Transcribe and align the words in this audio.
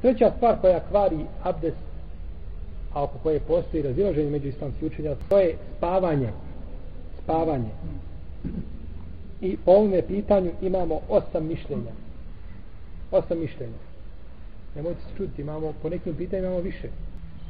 Treća 0.00 0.32
stvar 0.36 0.60
koja 0.60 0.80
kvari 0.90 1.18
abdest, 1.42 1.76
a 2.92 3.02
oko 3.02 3.18
koje 3.22 3.40
postoji 3.40 3.82
razilaženje 3.82 4.30
među 4.30 4.48
islamski 4.48 4.86
učenja, 4.86 5.14
to 5.28 5.38
je 5.38 5.56
spavanje. 5.76 6.28
Spavanje. 7.22 7.70
I 9.40 9.56
po 9.56 9.70
ovome 9.70 10.02
pitanju 10.02 10.50
imamo 10.62 11.00
osam 11.08 11.46
mišljenja. 11.46 11.92
Osam 13.10 13.38
mišljenja. 13.38 13.78
Nemojte 14.76 15.00
se 15.00 15.16
čuti, 15.16 15.42
imamo, 15.42 15.72
po 15.82 15.88
nekim 15.88 16.14
pitanjima 16.14 16.48
imamo 16.48 16.62
više. 16.62 16.88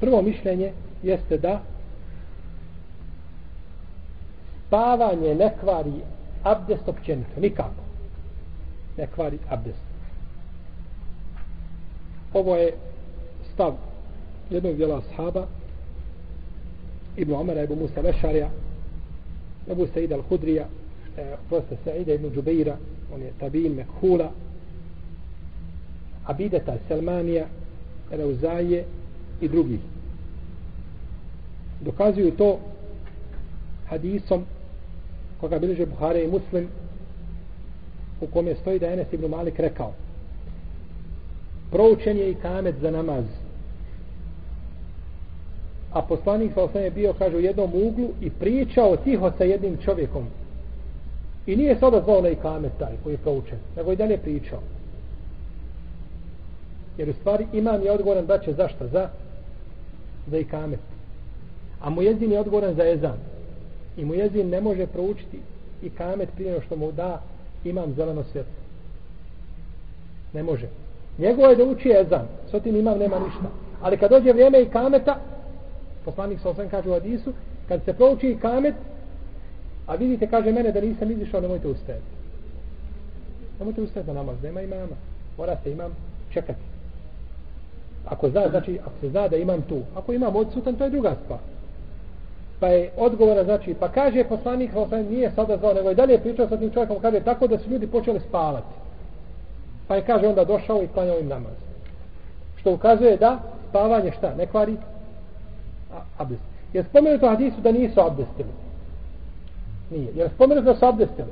Prvo 0.00 0.22
mišljenje 0.22 0.72
jeste 1.02 1.38
da 1.38 1.60
spavanje 4.66 5.34
ne 5.34 5.54
kvari 5.60 5.92
abdest 6.42 6.88
općenito, 6.88 7.40
nikako. 7.40 7.82
Ne 8.96 9.06
kvari 9.06 9.38
abdest. 9.48 9.85
Ovo 12.36 12.56
je 12.56 12.72
stav 13.54 13.74
jednog 14.50 14.76
djela 14.76 14.98
ashaba 14.98 15.46
Ibn 17.16 17.32
Omara, 17.34 17.62
Ibn 17.62 17.78
Musa 17.78 18.00
Lešarja, 18.00 18.50
Ebu 19.70 19.86
Said 19.94 20.12
al-Hudrija, 20.12 20.66
e, 21.16 21.34
proste 21.48 21.76
Saida 21.84 22.14
Ibn 22.14 22.30
Džubeira, 22.34 22.76
on 23.14 23.22
je 23.22 23.32
Tabin 23.40 23.74
Mekhula, 23.74 24.30
Abideta 26.26 26.76
Selmanija, 26.88 27.46
Reuzaje 28.10 28.84
i 29.40 29.48
drugi. 29.48 29.78
Dokazuju 31.80 32.30
to 32.30 32.58
hadisom 33.88 34.44
koga 35.40 35.58
bilježe 35.58 35.86
Buhare 35.86 36.24
i 36.24 36.28
Muslim 36.28 36.68
u 38.20 38.26
kome 38.26 38.54
stoji 38.54 38.78
da 38.78 38.86
Enes 38.86 39.12
ibn 39.12 39.26
Malik 39.26 39.58
rekao 39.58 39.92
proučen 41.70 42.16
je 42.16 42.30
i 42.30 42.34
kamet 42.34 42.74
za 42.80 42.90
namaz. 42.90 43.24
A 45.92 46.02
poslanik 46.02 46.52
sa 46.54 46.62
osam 46.62 46.82
je 46.82 46.90
bio 46.90 47.12
kaže 47.12 47.36
u 47.36 47.40
jednom 47.40 47.70
uglu 47.74 48.08
i 48.20 48.30
pričao 48.30 48.96
tiho 48.96 49.32
sa 49.38 49.44
jednim 49.44 49.76
čovjekom. 49.84 50.26
I 51.46 51.56
nije 51.56 51.74
se 51.78 51.86
zvao 52.04 52.20
na 52.20 52.28
ikamet 52.28 52.72
taj 52.78 52.92
koji 53.02 53.14
je 53.14 53.18
proučen 53.18 53.58
nego 53.76 53.92
i 53.92 53.96
dalje 53.96 54.18
pričao. 54.18 54.60
Jer 56.98 57.10
u 57.10 57.12
stvari 57.12 57.46
imam 57.52 57.82
je 57.82 57.92
odgovoran 57.92 58.26
da 58.26 58.38
će 58.38 58.52
zašto 58.52 58.88
za 58.88 59.08
za 60.26 60.38
i 60.38 60.46
a 61.80 61.90
mu 61.90 62.02
jezin 62.02 62.32
je 62.32 62.40
odgovoran 62.40 62.74
za 62.74 62.88
ezan. 62.88 63.18
I 63.96 64.04
mu 64.04 64.14
jezin 64.14 64.48
ne 64.48 64.60
može 64.60 64.86
proučiti 64.86 65.38
i 65.82 65.90
prije 66.36 66.60
što 66.66 66.76
mu 66.76 66.92
da 66.92 67.22
imam 67.64 67.94
zeleno 67.94 68.24
svjetlo. 68.24 68.52
Ne 70.32 70.42
može 70.42 70.68
njegovo 71.18 71.48
je 71.48 71.56
da 71.56 71.64
uči 71.64 71.90
ezan 71.90 72.26
s 72.50 72.62
tim 72.62 72.76
imam 72.76 72.98
nema 72.98 73.18
ništa. 73.18 73.50
Ali 73.82 73.98
kad 73.98 74.10
dođe 74.10 74.32
vrijeme 74.32 74.62
i 74.62 74.68
kameta 74.68 75.16
poslanik 76.04 76.40
sa 76.40 76.50
osam 76.50 76.68
kaže 76.68 76.90
u 76.90 76.92
Adisu 76.92 77.32
kad 77.68 77.84
se 77.84 77.92
prouči 77.92 78.28
i 78.30 78.38
kamet 78.38 78.74
a 79.86 79.94
vidite 79.94 80.26
kaže 80.26 80.52
mene 80.52 80.72
da 80.72 80.80
nisam 80.80 81.10
izišao 81.10 81.40
nemojte 81.40 81.68
ustajati. 81.68 82.04
Nemojte 83.58 83.82
ustajati 83.82 84.08
na 84.08 84.14
namaz 84.14 84.42
nema 84.42 84.62
imama. 84.62 84.96
Morate 85.38 85.72
imam 85.72 85.96
čekati. 86.32 86.60
Ako 88.06 88.30
zna, 88.30 88.48
znači 88.50 88.78
ako 88.82 88.94
se 89.00 89.08
zna 89.08 89.28
da 89.28 89.36
imam 89.36 89.62
tu. 89.62 89.82
Ako 89.96 90.12
imam 90.12 90.36
odsutan 90.36 90.74
to 90.74 90.84
je 90.84 90.90
druga 90.90 91.16
stvar. 91.24 91.38
Pa 92.60 92.66
je 92.66 92.90
odgovora 92.96 93.44
znači 93.44 93.74
pa 93.80 93.88
kaže 93.88 94.24
poslanik 94.24 94.70
sa 94.90 95.02
nije 95.02 95.30
sada 95.30 95.56
zvao 95.56 95.74
nego 95.74 95.88
je 95.88 95.94
dalje 95.94 96.18
pričao 96.18 96.48
sa 96.48 96.56
tim 96.56 96.70
čovjekom 96.70 97.00
kaže 97.00 97.20
tako 97.20 97.46
da 97.46 97.58
su 97.58 97.70
ljudi 97.70 97.86
počeli 97.86 98.20
spavati 98.20 98.85
pa 99.88 99.94
je 99.94 100.04
kaže 100.04 100.26
onda 100.26 100.44
došao 100.44 100.82
i 100.82 100.88
klanjao 100.88 101.18
im 101.18 101.28
namaz. 101.28 101.52
Što 102.56 102.72
ukazuje 102.72 103.16
da 103.16 103.38
spavanje 103.68 104.12
šta 104.18 104.34
ne 104.34 104.46
kvari? 104.46 104.76
Abdest. 106.18 106.42
Je 106.72 106.84
spomenuto 106.84 107.28
hadisu 107.28 107.60
da 107.60 107.72
nisu 107.72 108.00
abdestili? 108.00 108.48
Nije. 109.90 110.12
Je 110.14 110.30
spomenuto 110.34 110.72
da 110.72 110.78
su 110.78 110.86
abdestili? 110.86 111.28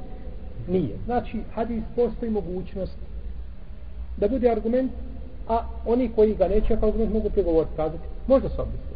Nije. 0.69 0.97
Znači 1.05 1.41
hadis 1.55 1.83
postoji 1.97 2.31
mogućnost 2.31 2.97
da 4.17 4.29
bude 4.29 4.51
argument 4.51 4.93
a 5.49 5.65
oni 5.87 6.11
koji 6.17 6.35
ga 6.35 6.49
neće 6.49 6.77
kao 6.77 6.89
argument 6.89 7.13
mogu 7.13 7.31
pregovoriti 7.31 7.77
kazati 7.77 8.05
možda 8.27 8.49
su 8.49 8.61
abdestili. 8.61 8.95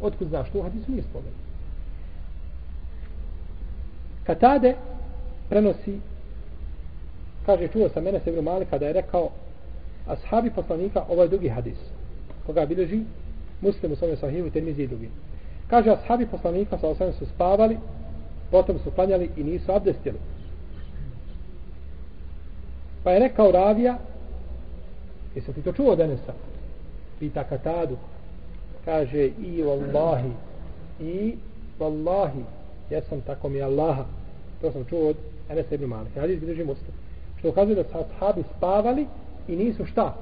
Otkud 0.00 0.28
znaš 0.28 0.50
to 0.50 0.58
u 0.58 0.62
hadisu 0.62 0.90
nije 0.90 1.02
spomenuto. 1.02 1.42
Katade 4.24 4.74
prenosi 5.48 5.98
kaže 7.46 7.68
čuo 7.68 7.88
sam 7.88 8.04
mene 8.04 8.20
Sebru 8.24 8.42
Malika 8.42 8.78
da 8.78 8.86
je 8.86 8.92
rekao 8.92 9.30
ashabi 10.06 10.50
poslanika 10.50 11.04
ovaj 11.08 11.28
drugi 11.28 11.48
hadis 11.48 11.78
koga 12.46 12.66
bilježi 12.66 13.02
muslim 13.60 13.92
u 13.92 13.96
svome 13.96 14.16
sahivu 14.16 14.50
termizi 14.50 14.82
i 14.82 14.86
drugi. 14.86 15.08
Kaže 15.66 15.90
ashabi 15.90 16.26
poslanika 16.26 16.78
sa 16.78 16.88
osam 16.88 17.12
su 17.12 17.26
spavali 17.26 17.78
potom 18.50 18.78
su 18.78 18.90
klanjali 18.90 19.30
i 19.36 19.44
nisu 19.44 19.72
abdestili. 19.72 20.18
Pa 23.04 23.10
je 23.10 23.20
rekao 23.20 23.52
ravija 23.52 23.98
jesi 25.34 25.52
ti 25.52 25.62
to 25.62 25.72
čuo 25.72 25.96
denesa 25.96 26.32
pita 27.18 27.44
Katadu. 27.44 27.96
Kaže 28.84 29.30
i 29.42 29.62
vallahi 29.62 30.30
i 31.00 31.36
vallahi 31.78 32.44
jesam 32.90 33.20
tako 33.20 33.48
mi 33.48 33.62
Allaha. 33.62 34.04
To 34.60 34.72
sam 34.72 34.84
čuo 34.84 35.08
od 35.08 35.16
Enesa 35.48 35.74
ibn 35.74 35.84
Malik 35.84 36.14
hadis 36.14 36.40
bilježi 36.40 36.64
muslim 36.64 36.92
što 37.42 37.48
ukazuje 37.48 37.74
da 37.74 37.84
su 37.84 37.98
ashabi 37.98 38.42
spavali 38.56 39.06
i 39.48 39.56
nisu 39.56 39.86
šta? 39.86 40.14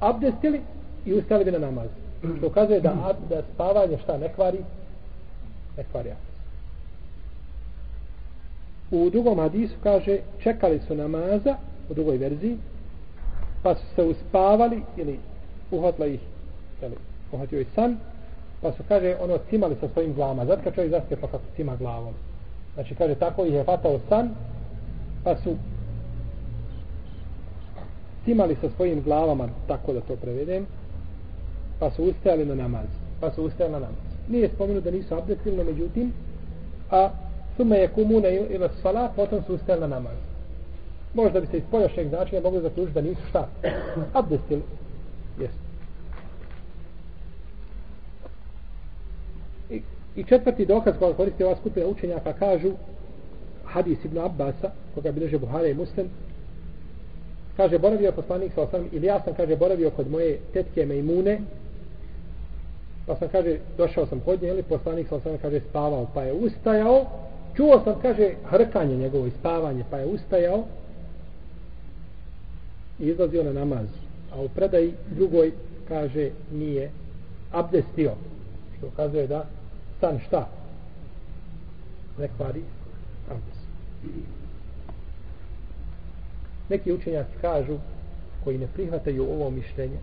Abdestili 0.00 0.60
i 1.06 1.14
ustali 1.14 1.44
bi 1.44 1.52
na 1.52 1.58
namaz. 1.58 1.88
Što 2.38 2.46
ukazuje 2.46 2.80
da, 2.80 3.14
da 3.28 3.42
spavanje 3.54 3.98
šta 3.98 4.18
ne 4.18 4.28
kvari? 4.34 4.58
Ne 5.76 5.84
kvari 5.92 6.10
abdest. 6.10 6.32
U 8.90 9.10
drugom 9.10 9.38
hadisu 9.38 9.74
kaže 9.82 10.18
čekali 10.42 10.80
su 10.86 10.94
namaza 10.94 11.56
u 11.90 11.94
drugoj 11.94 12.16
verziji 12.16 12.58
pa 13.62 13.74
su 13.74 13.82
se 13.94 14.02
uspavali 14.02 14.82
ili 14.96 15.18
uhvatila 15.70 16.06
ih 16.06 16.20
ili 16.82 16.94
uhvatio 17.32 17.60
ih 17.60 17.66
san 17.74 17.96
pa 18.62 18.72
su 18.72 18.82
kaže 18.88 19.16
ono 19.20 19.38
cimali 19.50 19.76
sa 19.80 19.88
svojim 19.92 20.14
glavama 20.14 20.44
zato 20.46 20.62
kad 20.64 20.74
čovjek 20.74 20.90
zaspe 20.90 21.16
pa 21.16 21.26
kako 21.26 21.44
cima 21.56 21.76
glavom. 21.76 22.14
Znači 22.74 22.94
kaže 22.94 23.14
tako 23.14 23.44
ih 23.44 23.54
je 23.54 23.64
hvatao 23.64 23.98
san 24.08 24.30
pa 25.24 25.36
su 25.36 25.56
cimali 28.24 28.56
sa 28.60 28.68
svojim 28.76 29.02
glavama 29.02 29.48
tako 29.66 29.92
da 29.92 30.00
to 30.00 30.16
prevedem 30.16 30.66
pa 31.78 31.90
su 31.90 32.04
ustajali 32.04 32.44
na 32.44 32.54
namaz 32.54 32.86
pa 33.20 33.30
su 33.30 33.44
ustajali 33.44 33.72
na 33.72 33.78
namaz. 33.78 33.96
Nije 34.28 34.48
spomenuto 34.48 34.90
da 34.90 34.96
nisu 34.96 35.14
abdestili 35.14 35.56
no 35.56 35.64
međutim 35.64 36.12
a 36.90 37.10
sume 37.56 37.76
je 37.76 37.88
kumune 37.88 38.34
ili 38.34 38.68
svala 38.80 39.12
potom 39.16 39.42
su 39.46 39.54
ustajali 39.54 39.80
na 39.80 39.86
namaz. 39.86 40.16
Možda 41.14 41.40
bi 41.40 41.46
se 41.46 41.56
iz 41.56 41.62
poljašnjeg 41.70 42.08
značenja 42.08 42.42
mogli 42.42 42.60
zaključiti 42.60 42.94
da 42.94 43.00
nisu 43.00 43.20
šta? 43.28 43.48
Abdestili 44.12 44.62
jesu. 45.40 45.54
I, 49.70 49.82
I 50.16 50.24
četvrti 50.24 50.66
dokaz 50.66 50.94
koga 50.98 51.14
koristi 51.14 51.44
ova 51.44 51.56
skupina 51.56 51.86
učenjaka 51.86 52.32
kažu 52.32 52.72
hadis 53.64 54.04
ibn 54.04 54.18
Abbasa 54.18 54.70
koga 54.94 55.12
bileže 55.12 55.38
Buhara 55.38 55.66
i 55.66 55.74
Muslim 55.74 56.10
kaže 57.56 57.78
boravio 57.78 58.12
poslanik 58.12 58.52
sa 58.54 58.62
osam 58.62 58.88
ili 58.92 59.06
ja 59.06 59.20
sam 59.24 59.34
kaže 59.34 59.56
boravio 59.56 59.90
kod 59.90 60.10
moje 60.10 60.38
tetke 60.52 60.86
Mejmune 60.86 61.40
pa 63.06 63.16
sam 63.16 63.28
kaže 63.28 63.58
došao 63.78 64.06
sam 64.06 64.20
kod 64.20 64.42
nje 64.42 64.48
ili 64.48 64.62
poslanik 64.62 65.08
sa 65.08 65.16
osam 65.16 65.38
kaže 65.42 65.60
spavao 65.60 66.06
pa 66.14 66.22
je 66.22 66.32
ustajao. 66.32 67.06
Čuo 67.56 67.80
sam 67.84 68.00
kaže 68.02 68.34
hrkanje 68.44 68.96
njegovo 68.96 69.26
i 69.26 69.30
spavanje 69.30 69.84
pa 69.90 69.98
je 69.98 70.06
ustajao. 70.06 70.64
I 72.98 73.06
izlazio 73.06 73.44
na 73.44 73.52
namaz. 73.52 73.86
A 74.32 74.40
u 74.40 74.48
predaji 74.48 74.94
drugoj 75.10 75.52
kaže 75.88 76.30
nije 76.52 76.90
abdestio 77.52 78.12
što 78.76 78.86
ukazuje 78.86 79.26
da 79.26 79.44
san 80.00 80.18
šta? 80.26 80.48
Ne 82.18 82.28
kvari 82.36 82.62
abdest 83.30 83.62
neki 86.72 86.92
učenjaci 86.92 87.36
kažu 87.40 87.76
koji 88.44 88.58
ne 88.58 88.66
prihvataju 88.66 89.30
ovo 89.32 89.50
mišljenje 89.50 89.98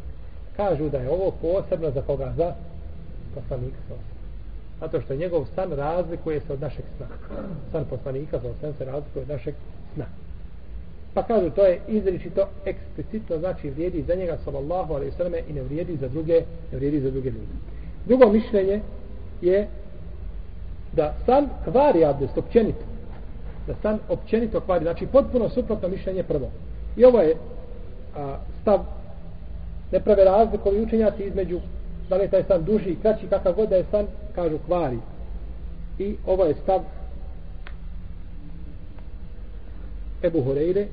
kažu 0.60 0.89
da 0.89 0.98
je 0.98 1.10
ovo 1.10 1.31
posebno 1.42 1.92
za 1.92 2.01
koga? 2.01 2.33
Za 2.38 2.54
poslanika 3.36 3.77
sa 3.88 3.95
zato 4.80 5.01
što 5.01 5.16
njegov 5.16 5.45
san 5.56 5.71
razlikuje 5.71 6.39
se 6.39 6.54
od 6.54 6.62
našeg 6.62 6.86
sna. 6.98 7.07
San 7.71 7.86
poslanika 7.89 8.39
sa 8.39 8.48
osam 8.50 8.74
se 8.77 8.86
razlikuje 8.86 9.21
od 9.21 9.30
našeg 9.30 9.56
sna. 9.94 10.06
Pa 11.13 11.24
kažu 11.24 11.50
to 11.50 11.66
je 11.66 11.80
izričito 11.88 12.48
eksplicitno 12.66 13.38
znači 13.39 13.69
vrijedi 13.69 14.04
za 14.07 14.15
njega 14.15 14.38
sallallahu 14.44 14.94
alaihi 14.94 15.12
sallam 15.18 15.33
i 15.50 15.54
ne 15.54 15.62
vrijedi 15.62 15.98
za 15.98 16.07
druge 16.07 16.44
ne 16.72 16.77
vrijedi 16.77 17.00
za 17.00 17.12
druge 17.12 17.30
ljude. 17.30 17.56
Drugo 18.06 18.31
mišljenje 18.31 18.81
je 19.42 19.68
da 20.94 21.13
san 21.25 21.50
kvari 21.63 22.06
abdest 22.06 22.38
općenito 22.38 22.88
da 23.69 23.75
san 23.81 24.00
općenito 24.10 24.62
kvari. 24.62 24.86
Znači 24.86 25.07
potpuno 25.07 25.50
suprotno 25.50 25.88
mišljenje 25.88 26.24
prvo 26.24 26.50
i 26.98 27.06
ovo 27.06 27.19
je 27.21 27.36
a, 28.18 28.38
stav 28.62 28.80
Ne 29.92 30.00
prave 30.00 30.24
razliku 30.24 30.69
ovi 30.69 30.81
učenjaci 30.81 31.24
između 31.24 31.60
da 32.10 32.16
li 32.16 32.24
je 32.24 32.30
taj 32.30 32.44
san 32.44 32.63
duži 32.63 32.89
i 32.89 33.00
kraći, 33.01 33.27
kakav 33.27 33.54
god 33.54 33.69
da 33.69 33.75
je 33.75 33.86
san, 33.92 34.06
kažu 34.36 34.57
kvari. 34.66 34.98
I 36.00 36.16
ovo 36.25 36.45
je 36.45 36.56
stav 36.63 36.81
Ebu 40.24 40.44
Horeire, 40.44 40.88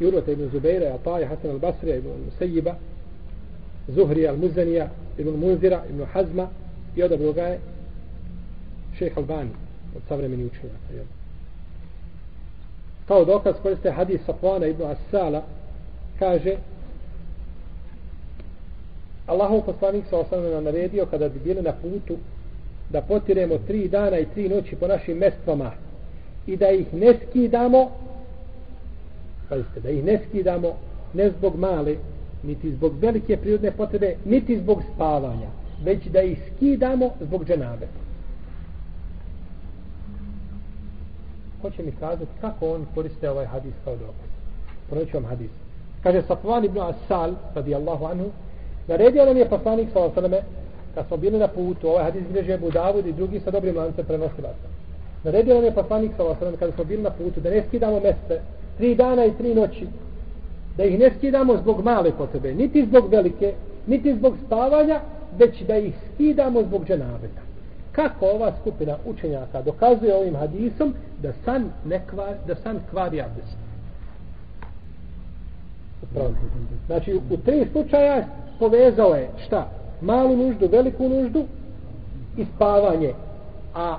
i 0.00 0.06
Urvata 0.06 0.32
ibn 0.32 0.48
Zubeira, 0.52 0.94
Ataja, 0.94 1.28
Hasan 1.28 1.50
al-Basrija, 1.50 1.98
ibn 1.98 2.08
Musejiba, 2.24 2.74
Zuhrija 3.88 4.32
al-Muzanija, 4.32 4.88
ibn 5.18 5.30
Munzira, 5.30 5.82
ibn 5.90 6.04
Hazma 6.04 6.48
i 6.96 7.02
odabro 7.02 7.32
ga 7.32 7.42
je 7.42 7.60
šeha 8.98 9.20
Albani 9.20 9.63
od 9.96 10.02
savremeni 10.08 10.44
učenjaka. 10.44 10.92
Jel? 10.94 11.04
Kao 13.08 13.24
dokaz 13.24 13.54
koriste 13.62 13.90
hadis 13.90 14.20
Safvana 14.26 14.66
ibn 14.66 14.82
Asala 14.82 15.42
kaže 16.18 16.56
Allahov 19.26 19.60
poslanik 19.60 20.04
sa 20.10 20.18
osnovno 20.18 20.50
nam 20.50 20.64
naredio 20.64 21.06
kada 21.06 21.28
bi 21.28 21.38
bili 21.38 21.62
na 21.62 21.72
putu 21.72 22.16
da 22.90 23.02
potiremo 23.02 23.58
tri 23.66 23.88
dana 23.88 24.18
i 24.18 24.26
tri 24.34 24.48
noći 24.48 24.76
po 24.76 24.86
našim 24.86 25.18
mestvama 25.18 25.70
i 26.46 26.56
da 26.56 26.70
ih 26.70 26.94
ne 26.94 27.14
skidamo 27.14 27.90
pazite, 29.48 29.80
da 29.80 29.90
ih 29.90 30.04
ne 30.04 30.20
skidamo 30.28 30.76
ne 31.14 31.30
zbog 31.30 31.56
male 31.56 31.96
niti 32.42 32.72
zbog 32.72 32.98
velike 32.98 33.36
prirodne 33.36 33.70
potrebe 33.70 34.16
niti 34.24 34.58
zbog 34.58 34.82
spavanja 34.94 35.48
već 35.84 36.06
da 36.06 36.22
ih 36.22 36.38
skidamo 36.56 37.10
zbog 37.20 37.44
hoće 41.64 41.82
mi 41.82 41.92
kazati 42.00 42.30
kako 42.40 42.74
on 42.74 42.86
koriste 42.94 43.30
ovaj 43.30 43.46
hadis 43.46 43.74
kao 43.84 43.96
dokaz. 43.96 44.30
Proneću 44.88 45.16
vam 45.16 45.24
hadis. 45.24 45.50
Kaže 46.02 46.22
Safvan 46.22 46.64
ibn 46.64 46.80
Asal 46.80 47.32
radijallahu 47.54 48.04
anhu 48.04 48.30
naredio 48.88 49.24
nam 49.24 49.36
je 49.36 49.48
poslanik 49.48 49.88
sa 49.92 50.00
osaleme 50.00 50.40
kad 50.94 51.06
smo 51.06 51.16
bili 51.16 51.38
na 51.38 51.48
putu 51.48 51.88
ovaj 51.88 52.04
hadis 52.04 52.22
bilježe 52.28 52.52
Abu 52.52 52.70
Davud 52.70 53.06
i 53.06 53.12
drugi 53.12 53.40
sa 53.40 53.50
dobrim 53.50 53.76
lancem 53.76 54.04
prenosilaca. 54.04 54.68
Naredio 55.24 55.54
nam 55.54 55.64
je 55.64 55.74
poslanik 55.74 56.12
sa 56.16 56.24
osaleme 56.24 56.56
kad 56.56 56.74
smo 56.74 56.84
bili 56.84 57.02
na 57.02 57.10
putu 57.10 57.40
da 57.40 57.50
ne 57.50 57.62
skidamo 57.68 58.00
mjeste 58.00 58.40
tri 58.76 58.94
dana 58.94 59.24
i 59.24 59.36
tri 59.38 59.54
noći 59.54 59.86
da 60.76 60.84
ih 60.84 60.98
ne 60.98 61.10
skidamo 61.18 61.56
zbog 61.56 61.84
male 61.84 62.12
potrebe 62.18 62.54
niti 62.54 62.86
zbog 62.86 63.10
velike 63.10 63.54
niti 63.86 64.14
zbog 64.14 64.34
spavanja 64.46 65.00
već 65.38 65.62
da 65.62 65.76
ih 65.76 65.94
skidamo 66.14 66.62
zbog 66.62 66.84
dženabeta 66.86 67.44
kako 67.94 68.26
ova 68.26 68.52
skupina 68.60 68.96
učenjaka 69.06 69.62
dokazuje 69.62 70.16
ovim 70.16 70.36
hadisom 70.36 70.94
da 71.22 71.32
san 71.44 71.70
ne 71.84 72.00
kvar, 72.10 72.34
da 72.46 72.54
san 72.54 72.80
kvari 72.90 73.20
abdest 73.20 73.56
znači 76.86 77.20
u 77.30 77.36
tri 77.36 77.66
slučaja 77.72 78.24
povezao 78.58 79.14
je 79.14 79.28
šta? 79.46 79.68
Malu 80.00 80.36
nuždu, 80.36 80.68
veliku 80.72 81.08
nuždu 81.08 81.44
i 82.36 82.44
spavanje. 82.56 83.12
A 83.74 83.98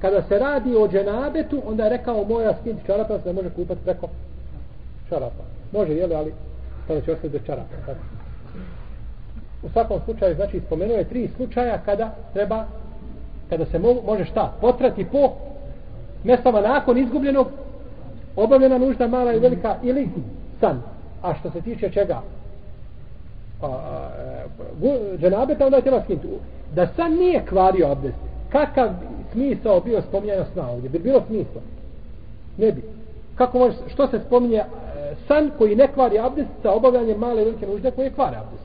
kada 0.00 0.22
se 0.22 0.38
radi 0.38 0.76
o 0.76 0.88
dženabetu 0.88 1.62
onda 1.66 1.84
je 1.84 1.90
rekao 1.90 2.24
moja 2.24 2.54
skinti 2.60 2.86
čarapa 2.86 3.18
se 3.18 3.28
ne 3.28 3.32
može 3.32 3.50
kupati 3.50 3.80
preko 3.84 4.08
čarapa. 5.08 5.44
Može 5.72 5.92
jeli 5.92 6.14
ali 6.14 6.32
tada 6.88 7.00
će 7.00 7.12
ostati 7.12 7.28
do 7.28 7.38
čarapa 7.38 7.76
tako. 7.86 7.98
u 9.62 9.68
svakom 9.68 10.00
slučaju 10.04 10.34
znači 10.34 10.60
spomenuo 10.66 10.96
je 10.96 11.08
tri 11.08 11.28
slučaja 11.36 11.78
kada 11.84 12.14
treba 12.32 12.64
kada 13.48 13.64
se 13.66 13.78
mo 13.78 13.94
može 14.06 14.24
šta? 14.24 14.52
Potrati 14.60 15.04
po 15.04 15.32
mestama 16.24 16.60
nakon 16.60 16.98
izgubljenog 16.98 17.48
obavljena 18.36 18.78
nužda 18.78 19.08
mala 19.08 19.32
i 19.32 19.38
velika 19.38 19.76
ili 19.82 20.08
san. 20.60 20.82
A 21.22 21.34
što 21.34 21.50
se 21.50 21.60
tiče 21.60 21.90
čega? 21.90 22.22
Pa, 23.60 23.66
a, 23.66 23.70
a, 23.70 24.08
a, 24.82 25.16
dženabeta 25.18 25.64
onda 25.64 25.76
je 25.76 25.82
treba 25.82 26.02
skinuti 26.02 26.28
da 26.74 26.86
san 26.86 27.12
nije 27.12 27.46
kvario 27.46 27.86
abdest 27.86 28.16
kakav 28.52 28.88
smisao 29.32 29.80
bio 29.80 30.02
spominjanja 30.02 30.44
sna 30.52 30.70
ovdje? 30.70 30.90
Bi 30.90 30.98
bilo 30.98 31.22
smisla? 31.26 31.60
Ne 32.58 32.72
bi. 32.72 32.82
Kako 33.34 33.58
može, 33.58 33.76
što 33.88 34.06
se 34.06 34.20
spominje 34.26 34.56
e, 34.56 34.64
san 35.28 35.50
koji 35.58 35.76
ne 35.76 35.88
kvari 35.88 36.18
abdest 36.18 36.48
sa 36.62 36.72
obavljanjem 36.72 37.18
male 37.18 37.42
i 37.42 37.44
velike 37.44 37.66
nužde 37.66 37.90
koje 37.90 38.10
kvare 38.10 38.36
abdest? 38.36 38.64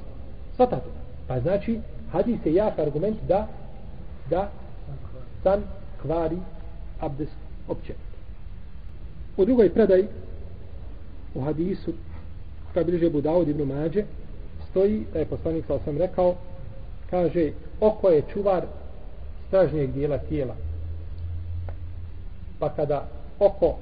Svatate 0.55 1.01
pa 1.27 1.39
znači 1.39 1.79
hadis 2.11 2.45
je 2.45 2.53
jak 2.53 2.79
argument 2.79 3.17
da 3.27 3.47
da 4.29 4.49
san 5.43 5.63
kvari 6.01 6.37
abdest 6.99 7.35
opće. 7.67 7.93
U 9.37 9.45
drugoj 9.45 9.73
predaj 9.73 10.05
u 11.35 11.41
hadisu 11.41 11.93
koja 12.73 12.83
bliže 12.83 13.09
Budavod 13.09 13.47
ibn 13.47 13.63
Mađe 13.63 14.03
stoji 14.69 15.05
da 15.13 15.19
je 15.19 15.25
poslanik 15.25 15.65
sa 15.65 15.79
sam 15.85 15.97
rekao 15.97 16.35
kaže 17.09 17.51
oko 17.79 18.09
je 18.09 18.23
čuvar 18.33 18.63
stražnijeg 19.47 19.91
dijela 19.91 20.17
tijela. 20.17 20.55
Pa 22.59 22.69
kada 22.69 23.07
oko 23.39 23.77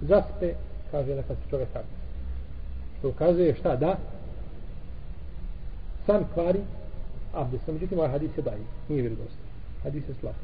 zaspe 0.00 0.54
kaže 0.90 1.14
neka 1.14 1.34
se 1.34 1.50
čovjek 1.50 1.68
kaže 1.72 1.88
što 2.98 3.08
ukazuje 3.08 3.54
šta 3.54 3.76
da? 3.76 3.96
San 6.06 6.24
kvari 6.34 6.60
abdest. 7.34 7.66
Međutim 7.66 7.98
ovaj 7.98 8.10
hadis 8.10 8.30
je 8.36 8.42
daji 8.42 8.62
nije 8.88 9.02
vjerodostan 9.02 9.47
hadis 9.82 10.08
je 10.08 10.14
slab. 10.20 10.34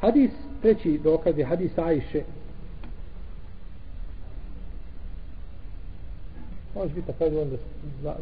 Hadis, 0.00 0.30
treći 0.62 1.00
dokaz 1.04 1.38
je 1.38 1.44
hadis 1.44 1.78
Ajše. 1.78 2.22
Može 6.74 6.94
biti 6.94 7.06
tako 7.06 7.30
da 7.30 7.40
onda 7.40 7.56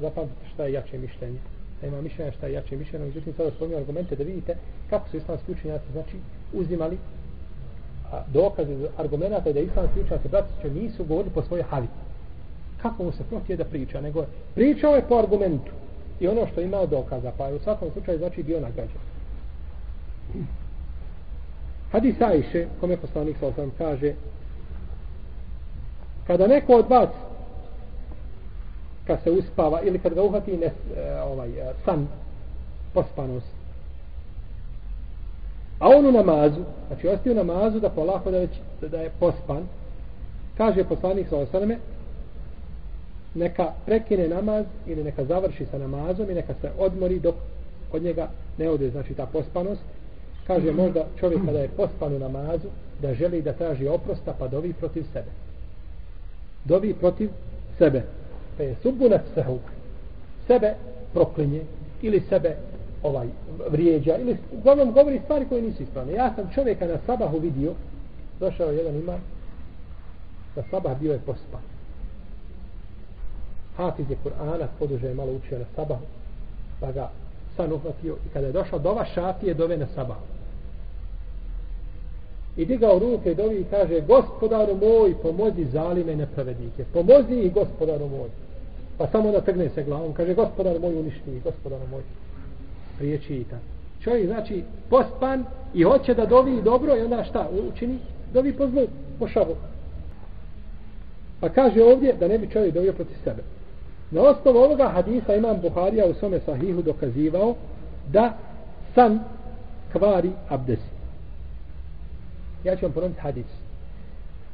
zapamtite 0.00 0.46
šta 0.54 0.64
je 0.64 0.72
jače 0.72 0.98
mišljenje. 0.98 1.38
Da 1.80 1.86
ima 1.86 2.00
mišljenje 2.00 2.32
šta 2.32 2.46
je 2.46 2.52
jače 2.52 2.76
mišljenje. 2.76 3.06
Međutim, 3.06 3.32
sada 3.36 3.50
spominju 3.50 3.78
argumente 3.78 4.16
da 4.16 4.24
vidite 4.24 4.56
kako 4.90 5.08
su 5.08 5.16
islamski 5.16 5.52
učenjaci 5.52 5.92
znači, 5.92 6.16
uzimali 6.52 6.98
a, 8.12 8.22
dokaze 8.32 8.88
argumenta 8.96 9.52
da 9.52 9.60
islamski 9.60 10.00
učenjaci 10.00 10.28
bratiće 10.28 10.70
nisu 10.70 11.04
govorili 11.04 11.34
po 11.34 11.42
svojoj 11.42 11.62
havi. 11.62 11.86
Kako 12.82 13.04
mu 13.04 13.12
se 13.12 13.24
protije 13.30 13.56
da 13.56 13.64
priča, 13.64 14.00
nego 14.00 14.24
pričao 14.54 14.94
je 14.94 15.08
po 15.08 15.14
argumentu 15.14 15.72
i 16.20 16.28
ono 16.28 16.46
što 16.46 16.60
je 16.60 16.66
imao 16.66 16.86
dokaza, 16.86 17.32
pa 17.38 17.46
je 17.46 17.54
u 17.54 17.58
svakom 17.60 17.90
slučaju 17.92 18.18
znači 18.18 18.42
bio 18.42 18.60
nagrađen. 18.60 19.00
Hadis 21.92 22.20
Ajše, 22.20 22.66
kome 22.80 22.96
poslanik 22.96 23.36
sa 23.40 23.46
osam 23.46 23.70
kaže, 23.78 24.14
kada 26.26 26.46
neko 26.46 26.72
od 26.72 26.90
vas 26.90 27.08
kad 29.06 29.18
se 29.24 29.30
uspava 29.30 29.80
ili 29.82 29.98
kad 29.98 30.14
ga 30.14 30.22
uhati 30.22 30.56
ne, 30.56 30.66
e, 30.66 31.20
ovaj, 31.22 31.48
e, 31.48 31.72
san 31.84 32.06
pospanost 32.94 33.46
a 35.78 35.88
on 35.88 36.06
u 36.06 36.12
namazu 36.12 36.60
znači 36.86 37.08
ostaje 37.08 37.32
u 37.32 37.44
namazu 37.44 37.80
da 37.80 37.90
polako 37.90 38.30
da, 38.30 38.38
već, 38.38 38.50
da 38.80 39.00
je 39.00 39.10
pospan 39.20 39.62
kaže 40.56 40.84
poslanik 40.84 41.28
sa 41.28 41.36
osaname 41.36 41.78
neka 43.34 43.72
prekine 43.86 44.28
namaz 44.28 44.66
ili 44.86 45.04
neka 45.04 45.24
završi 45.24 45.66
sa 45.70 45.78
namazom 45.78 46.30
i 46.30 46.34
neka 46.34 46.54
se 46.60 46.70
odmori 46.78 47.18
dok 47.18 47.34
od 47.92 48.02
njega 48.02 48.28
ne 48.58 48.70
ode 48.70 48.90
znači 48.90 49.14
ta 49.14 49.26
pospanost 49.26 49.82
kaže 50.46 50.72
možda 50.72 51.04
čovjek 51.20 51.46
kada 51.46 51.58
je 51.58 51.68
pospan 51.68 52.14
u 52.14 52.18
namazu 52.18 52.68
da 53.02 53.14
želi 53.14 53.42
da 53.42 53.52
traži 53.52 53.88
oprosta 53.88 54.34
pa 54.38 54.48
dovi 54.48 54.72
protiv 54.72 55.04
sebe. 55.12 55.30
Dovi 56.64 56.94
protiv 56.94 57.30
sebe. 57.78 58.02
Pa 58.56 58.62
je 58.62 58.76
subunat 58.82 59.20
nefsehu. 59.26 59.58
sebe 60.46 60.74
proklinje 61.12 61.62
ili 62.02 62.22
sebe 62.28 62.56
ovaj 63.02 63.26
vrijeđa 63.70 64.16
ili 64.16 64.36
uglavnom 64.52 64.92
govori 64.92 65.20
stvari 65.24 65.46
koje 65.48 65.62
nisu 65.62 65.82
ispravne. 65.82 66.12
Ja 66.12 66.34
sam 66.34 66.50
čovjeka 66.54 66.86
na 66.86 66.98
sabahu 67.06 67.38
vidio 67.38 67.72
došao 68.40 68.70
jedan 68.70 68.96
ima 68.96 69.18
na 70.56 70.62
sabah 70.70 70.98
bio 71.00 71.12
je 71.12 71.18
pospan. 71.18 71.60
Hafiz 73.76 74.10
je 74.10 74.16
Kur'ana 74.24 74.66
poduže 74.78 75.06
je 75.06 75.14
malo 75.14 75.32
učio 75.32 75.58
na 75.58 75.64
sabahu 75.76 76.04
pa 76.80 76.92
ga 76.92 77.10
san 77.56 77.72
uhvatio 77.72 78.16
i 78.26 78.28
kada 78.32 78.46
je 78.46 78.52
došao 78.52 78.78
dova 78.78 79.04
šafije 79.04 79.54
dove 79.54 79.76
na 79.76 79.86
sabah 79.94 80.16
i 82.56 82.64
digao 82.64 82.98
ruke 82.98 83.32
i 83.32 83.34
dovi 83.34 83.60
i 83.60 83.64
kaže 83.70 84.00
gospodaru 84.00 84.76
moj 84.76 85.14
pomozi 85.22 85.64
zalime 85.64 86.16
nepravednike. 86.16 86.84
Pomozi 86.92 87.34
ih 87.34 87.54
gospodaru 87.54 88.08
moj. 88.08 88.28
Pa 88.98 89.06
samo 89.06 89.32
da 89.32 89.40
trgne 89.40 89.68
se 89.68 89.82
glavom. 89.82 90.12
Kaže 90.12 90.34
gospodaru 90.34 90.80
moj 90.80 90.94
uništi 90.94 91.36
ih 91.36 91.42
gospodaru 91.42 91.82
moj. 91.90 92.02
Priječi 92.98 93.34
i 93.34 93.44
tako. 93.44 93.62
Čovjek 94.02 94.26
znači 94.26 94.62
pospan 94.90 95.44
i 95.74 95.82
hoće 95.82 96.14
da 96.14 96.26
dovi 96.26 96.62
dobro 96.62 96.96
i 96.96 97.00
onda 97.00 97.24
šta 97.24 97.48
učini? 97.72 97.98
Dovi 98.34 98.52
po 98.52 98.68
zlu 98.68 98.82
po 99.18 99.28
šabu. 99.28 99.54
Pa 101.40 101.48
kaže 101.48 101.82
ovdje 101.82 102.12
da 102.20 102.28
ne 102.28 102.38
bi 102.38 102.50
čovjek 102.50 102.74
dovio 102.74 102.92
protiv 102.92 103.16
sebe. 103.24 103.42
Na 104.12 104.22
osnovu 104.22 104.58
ovoga 104.58 104.88
hadisa 104.88 105.34
imam 105.34 105.60
Buharija 105.60 106.06
u 106.06 106.14
svome 106.14 106.40
sahihu 106.40 106.82
dokazivao 106.82 107.54
da 108.12 108.32
san 108.94 109.20
kvari 109.92 110.30
abdest. 110.48 110.92
Ja 112.64 112.76
ću 112.76 112.86
vam 112.86 112.92
ponoviti 112.92 113.20
hadis. 113.20 113.46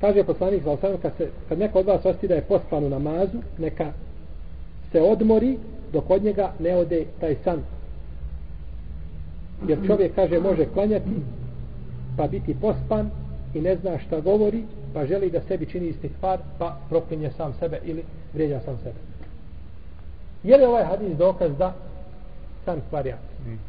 kaže 0.00 0.24
poslanik 0.24 0.62
za 0.62 0.70
osam, 0.70 0.90
kad, 1.02 1.12
se, 1.18 1.28
kad 1.48 1.58
neko 1.58 1.78
od 1.78 1.86
vas 1.86 2.04
osti 2.04 2.28
da 2.28 2.34
je 2.34 2.42
pospan 2.42 2.84
u 2.84 2.88
namazu, 2.88 3.38
neka 3.58 3.92
se 4.92 5.00
odmori 5.00 5.58
dok 5.92 6.10
od 6.10 6.22
njega 6.22 6.52
ne 6.58 6.76
ode 6.76 7.04
taj 7.20 7.36
san. 7.44 7.62
Jer 9.68 9.78
čovjek 9.86 10.14
kaže 10.14 10.40
može 10.40 10.66
klanjati 10.74 11.10
pa 12.16 12.26
biti 12.26 12.56
pospan 12.60 13.10
i 13.54 13.60
ne 13.60 13.76
zna 13.76 13.98
šta 13.98 14.20
govori 14.20 14.62
pa 14.94 15.06
želi 15.06 15.30
da 15.30 15.40
sebi 15.40 15.66
čini 15.66 15.88
isti 15.88 16.10
stvar 16.16 16.38
pa 16.58 16.76
proklinje 16.88 17.30
sam 17.36 17.54
sebe 17.60 17.80
ili 17.84 18.02
vrijeđa 18.34 18.60
sam 18.60 18.78
sebe. 18.82 19.07
Je 20.42 20.56
li 20.56 20.64
ovaj 20.64 20.84
hadis 20.84 21.16
dokaz 21.16 21.50
da 21.58 21.74
sam 22.64 22.80
kvari 22.90 23.12
abdest? 23.12 23.62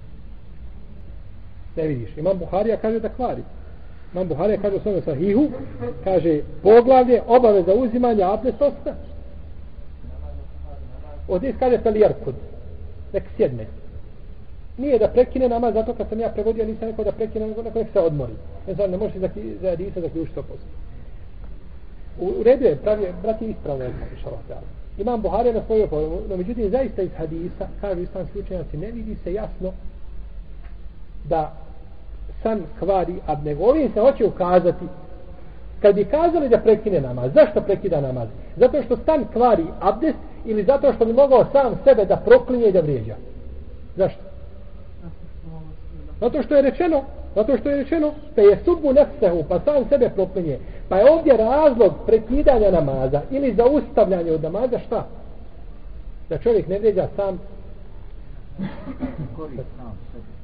Ne 1.76 1.88
vidiš. 1.88 2.18
Imam 2.18 2.38
Buharija 2.38 2.78
kaže 2.78 3.00
da 3.00 3.10
kvari. 3.10 3.44
Imam 4.14 4.28
Buharija 4.28 4.62
kaže 4.62 4.76
u 4.76 4.80
svome 4.80 5.02
sahihu, 5.02 5.48
kaže 6.04 6.42
poglavlje 6.64 7.22
obaveza 7.28 7.74
uzimanja 7.74 8.34
abdest 8.34 8.62
osta. 8.62 8.96
Ovdje 11.28 11.54
kaže 11.60 11.84
pelijarkud. 11.84 12.36
Nek 13.14 13.24
sjedne. 13.38 13.66
Nije 14.78 15.00
da 15.00 15.08
prekine 15.08 15.50
namaz, 15.50 15.74
zato 15.74 15.94
kad 15.94 16.10
sam 16.10 16.20
ja 16.20 16.30
prevodio, 16.30 16.66
nisam 16.66 16.90
rekao 16.90 17.06
da 17.06 17.12
prekine, 17.12 17.48
nego 17.48 17.62
neko 17.62 17.80
nek 17.80 17.88
se 17.94 18.00
odmori. 18.00 18.34
Ne 18.68 18.74
znam, 18.74 18.92
ne 18.92 18.98
možeš 18.98 19.18
za, 19.18 19.30
za 19.62 19.70
hadisa 19.70 20.02
zaključiti 20.02 20.36
to 20.36 20.42
posle. 20.42 20.70
U, 22.20 22.40
u 22.40 22.44
redu 22.44 22.66
je, 22.66 22.76
pravi, 22.76 23.08
brati, 23.22 23.46
ispravno 23.46 23.84
je 23.84 23.94
šalot, 24.24 24.40
Imam 25.00 25.22
Buharija 25.22 25.53
na 25.53 25.62
svoju 25.65 25.88
pojemu, 25.88 26.18
no 26.29 26.38
međutim, 26.38 26.70
zaista 26.70 27.01
iz 27.01 27.10
hadisa, 27.18 27.68
kažu 27.82 28.01
islamski 28.01 28.39
učenjaci, 28.39 28.77
ne 28.77 28.91
vidi 28.91 29.15
se 29.24 29.34
jasno 29.34 29.72
da 31.24 31.53
san 32.44 32.62
kvari 32.79 33.15
ab 33.25 33.46
nego 33.46 33.63
ovim 33.63 33.91
se 33.94 34.00
hoće 34.00 34.25
ukazati. 34.25 34.86
Kad 35.82 35.96
bi 35.96 36.06
kazali 36.06 36.50
da 36.50 36.58
prekine 36.58 37.01
namaz 37.01 37.32
zašto 37.34 37.62
prekida 37.62 38.01
namaz? 38.01 38.27
Zato 38.56 38.84
što 38.84 38.98
san 38.98 39.25
kvari 39.34 39.65
abdest 39.79 40.18
ili 40.46 40.63
zato 40.63 40.94
što 40.94 41.06
bi 41.06 41.13
mogao 41.13 41.46
sam 41.51 41.79
sebe 41.84 42.06
da 42.06 42.15
proklinje 42.15 42.68
i 42.68 42.72
da 42.72 42.79
vrijeđa? 42.79 43.15
Zašto? 43.96 44.22
Zato 46.20 46.44
što 46.44 46.56
je 46.56 46.62
rečeno 46.62 47.03
zato 47.36 47.58
što 47.58 47.70
je 47.70 47.75
rečeno 47.75 48.12
da 48.36 48.41
je 48.41 48.60
subu 48.65 48.94
nefsehu 48.94 49.44
pa 49.50 49.60
sam 49.60 49.86
sebe 49.89 50.10
proklinje 50.15 50.58
pa 50.89 50.98
je 50.98 51.12
ovdje 51.12 51.38
razlog 51.38 51.93
prekidanja 52.05 52.72
namaza 52.72 53.22
ili 53.31 53.55
zaustavljanja 53.55 54.34
od 54.34 54.43
namaza 54.43 54.79
šta 54.79 55.08
da 56.29 56.38
čovjek 56.38 56.67
ne 56.67 56.79
vrijeđa 56.79 57.08
sam 57.15 57.39
kori 59.36 59.55
sam 59.55 59.98
sebe 60.12 60.39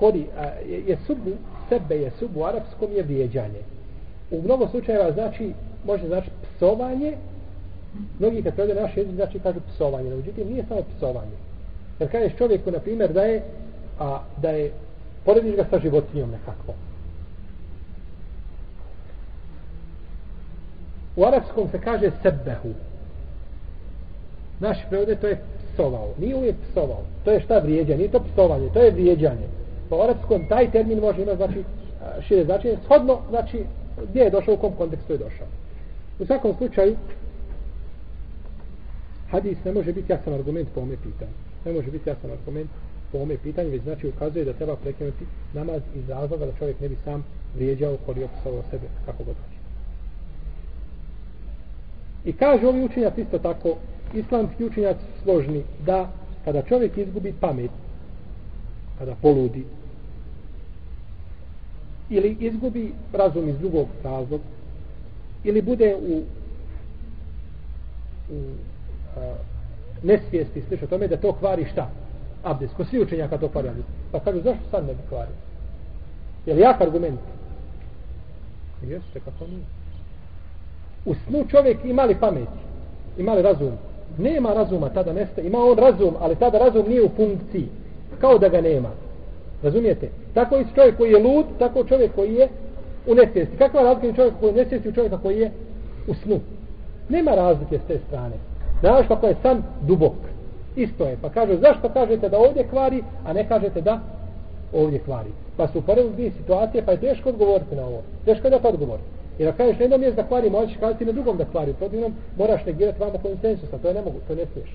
kori, 0.00 0.26
a, 0.38 0.44
je, 0.44 0.82
je 0.86 0.96
subu, 1.06 1.30
sebe 1.68 1.96
je 1.96 2.10
subu 2.18 2.40
u 2.40 2.44
arapskom 2.44 2.92
je 2.92 3.02
vrijeđanje. 3.02 3.60
U 4.30 4.42
mnogo 4.42 4.68
slučajeva 4.68 5.12
znači, 5.12 5.52
može 5.86 6.06
znači 6.06 6.30
psovanje, 6.56 7.16
mnogi 8.18 8.42
kad 8.42 8.54
prevede 8.54 8.80
naš 8.80 8.96
jezik 8.96 9.14
znači 9.14 9.38
kažu 9.38 9.60
psovanje, 9.74 10.10
no 10.10 10.16
međutim 10.16 10.48
nije 10.48 10.64
samo 10.68 10.80
psovanje. 10.96 11.36
Jer 11.98 12.10
kažeš 12.10 12.36
čovjeku, 12.38 12.70
na 12.70 12.78
primjer, 12.78 13.12
da 13.12 13.22
je, 13.22 13.42
a, 13.98 14.20
da 14.42 14.50
je, 14.50 14.72
porediš 15.24 15.56
ga 15.56 15.64
sa 15.70 15.78
životinjom 15.78 16.30
nekako. 16.30 16.74
U 21.16 21.24
arapskom 21.24 21.68
se 21.70 21.80
kaže 21.80 22.10
sebehu. 22.22 22.68
Naši 24.60 24.80
prevode 24.88 25.16
to 25.16 25.26
je 25.26 25.40
psovao. 25.72 26.08
Nije 26.18 26.36
uvijek 26.36 26.56
psovao. 26.70 27.02
To 27.24 27.30
je 27.30 27.40
šta 27.40 27.58
vrijeđanje. 27.58 27.98
Nije 27.98 28.10
to 28.10 28.24
psovanje. 28.32 28.68
To 28.74 28.82
je 28.82 28.90
vrijeđanje 28.90 29.46
po 29.90 30.02
arapskom 30.02 30.46
taj 30.48 30.70
termin 30.70 30.98
može 30.98 31.22
imati 31.22 31.36
znači 31.36 31.64
šire 32.26 32.44
značenje 32.44 32.76
shodno 32.84 33.18
znači 33.28 33.64
gdje 34.10 34.20
je 34.20 34.30
došao 34.30 34.54
u 34.54 34.56
kom 34.56 34.72
kontekstu 34.72 35.12
je 35.12 35.18
došao 35.18 35.46
u 36.18 36.26
svakom 36.26 36.54
slučaju 36.58 36.96
hadis 39.30 39.64
ne 39.64 39.72
može 39.72 39.92
biti 39.92 40.12
jasan 40.12 40.34
argument 40.34 40.68
po 40.74 40.80
ome 40.80 40.96
pitanju 40.96 41.32
ne 41.64 41.72
može 41.72 41.90
biti 41.90 42.08
jasan 42.08 42.30
argument 42.30 42.70
po 43.12 43.18
ome 43.18 43.36
pitanju 43.36 43.70
već 43.70 43.82
znači 43.82 44.08
ukazuje 44.08 44.44
da 44.44 44.52
treba 44.52 44.76
prekinuti 44.76 45.24
namaz 45.54 45.82
iz 45.94 46.08
razloga 46.08 46.46
da 46.46 46.58
čovjek 46.58 46.80
ne 46.80 46.88
bi 46.88 46.96
sam 47.04 47.24
vrijeđao 47.54 47.96
korio 48.06 48.22
je 48.22 48.62
sebe 48.70 48.86
kako 49.06 49.24
god 49.24 49.34
hoće 49.36 49.59
i 52.24 52.32
kaže 52.32 52.66
ovi 52.66 52.84
učenjaci 52.84 53.20
isto 53.20 53.38
tako 53.38 53.76
islamski 54.14 54.64
učenjaci 54.64 55.04
složni 55.22 55.62
da 55.86 56.08
kada 56.44 56.62
čovjek 56.62 56.98
izgubi 56.98 57.34
pamet 57.40 57.70
kada 58.98 59.14
poludi 59.14 59.64
ili 62.10 62.36
izgubi 62.40 62.92
razum 63.12 63.48
iz 63.48 63.58
drugog 63.58 63.88
razloga 64.04 64.44
ili 65.44 65.62
bude 65.62 65.96
u, 65.96 66.22
u 68.32 68.42
a, 69.16 69.34
nesvijesti 70.02 70.62
sliša 70.68 70.86
tome 70.86 71.08
da 71.08 71.16
to 71.16 71.32
kvari 71.32 71.66
šta? 71.72 71.90
Abdes. 72.42 72.70
Ko 72.76 72.84
svi 72.84 73.02
učenjaka 73.02 73.38
to 73.38 73.48
kvari 73.48 73.68
abdes. 73.68 73.84
Pa 74.12 74.20
kažu 74.20 74.40
zašto 74.42 74.64
sad 74.70 74.86
ne 74.86 74.94
bi 74.94 75.00
kvari? 75.08 75.30
Je 76.46 76.54
li 76.54 76.60
jak 76.60 76.80
argument? 76.80 77.20
Jeste, 78.82 79.20
kako 79.20 79.46
nije. 79.46 79.79
U 81.04 81.14
snu 81.14 81.44
čovjek 81.50 81.84
ima 81.84 82.04
li 82.04 82.16
pameti? 82.20 82.60
Ima 83.18 83.34
li 83.34 83.42
razum? 83.42 83.72
Nema 84.18 84.52
razuma, 84.52 84.88
tada 84.88 85.12
nesta. 85.12 85.40
Ima 85.40 85.58
on 85.58 85.78
razum, 85.78 86.14
ali 86.20 86.36
tada 86.36 86.58
razum 86.58 86.88
nije 86.88 87.02
u 87.02 87.08
funkciji. 87.16 87.68
Kao 88.20 88.38
da 88.38 88.48
ga 88.48 88.60
nema. 88.60 88.88
Razumijete? 89.62 90.08
Tako 90.34 90.58
i 90.58 90.64
čovjek 90.74 90.96
koji 90.96 91.10
je 91.10 91.18
lud, 91.18 91.46
tako 91.58 91.84
čovjek 91.84 92.14
koji 92.14 92.34
je 92.34 92.48
u 93.06 93.14
nesvijesti. 93.14 93.56
Kakva 93.56 93.82
razlika 93.82 94.06
je 94.06 94.14
čovjek 94.14 94.34
koji 94.40 94.48
je 94.48 94.54
u 94.54 94.56
nesvijesti 94.56 94.88
u 94.88 94.92
čovjeka 94.92 95.18
koji 95.18 95.38
je 95.38 95.50
u 96.08 96.14
snu? 96.14 96.40
Nema 97.08 97.30
razlike 97.30 97.78
s 97.78 97.88
te 97.88 97.98
strane. 98.08 98.34
Znaš 98.80 99.06
kako 99.08 99.26
je 99.26 99.36
san 99.42 99.62
dubok. 99.82 100.14
Isto 100.76 101.04
je. 101.04 101.16
Pa 101.22 101.30
kažu, 101.30 101.56
zašto 101.60 101.88
kažete 101.88 102.28
da 102.28 102.38
ovdje 102.38 102.66
kvari, 102.70 103.02
a 103.26 103.32
ne 103.32 103.48
kažete 103.48 103.80
da 103.80 104.00
ovdje 104.72 104.98
kvari? 104.98 105.30
Pa 105.56 105.68
su 105.68 105.78
uporedili 105.78 106.14
dvije 106.14 106.30
situacije, 106.30 106.84
pa 106.84 106.92
je 106.92 107.00
teško 107.00 107.28
odgovoriti 107.28 107.76
na 107.76 107.82
ovo. 107.82 108.02
Teško 108.24 108.50
da 108.50 108.58
to. 108.58 108.72
Jer 109.40 109.48
ako 109.48 109.58
kažeš 109.58 109.78
na 109.78 109.84
jednom 109.84 110.00
mjestu 110.00 110.16
da 110.16 110.28
kvari, 110.28 110.50
možeš 110.50 110.76
kazati 110.80 111.04
na 111.04 111.12
drugom 111.12 111.36
da 111.36 111.44
kvari. 111.44 111.72
Protivnom, 111.72 112.14
moraš 112.38 112.64
negirati 112.66 113.00
vama 113.00 113.18
konsensusa. 113.18 113.78
To 113.78 113.88
je 113.88 113.94
ne 113.94 114.02
mogu, 114.02 114.20
to 114.28 114.34
ne 114.34 114.46
smiješ. 114.52 114.70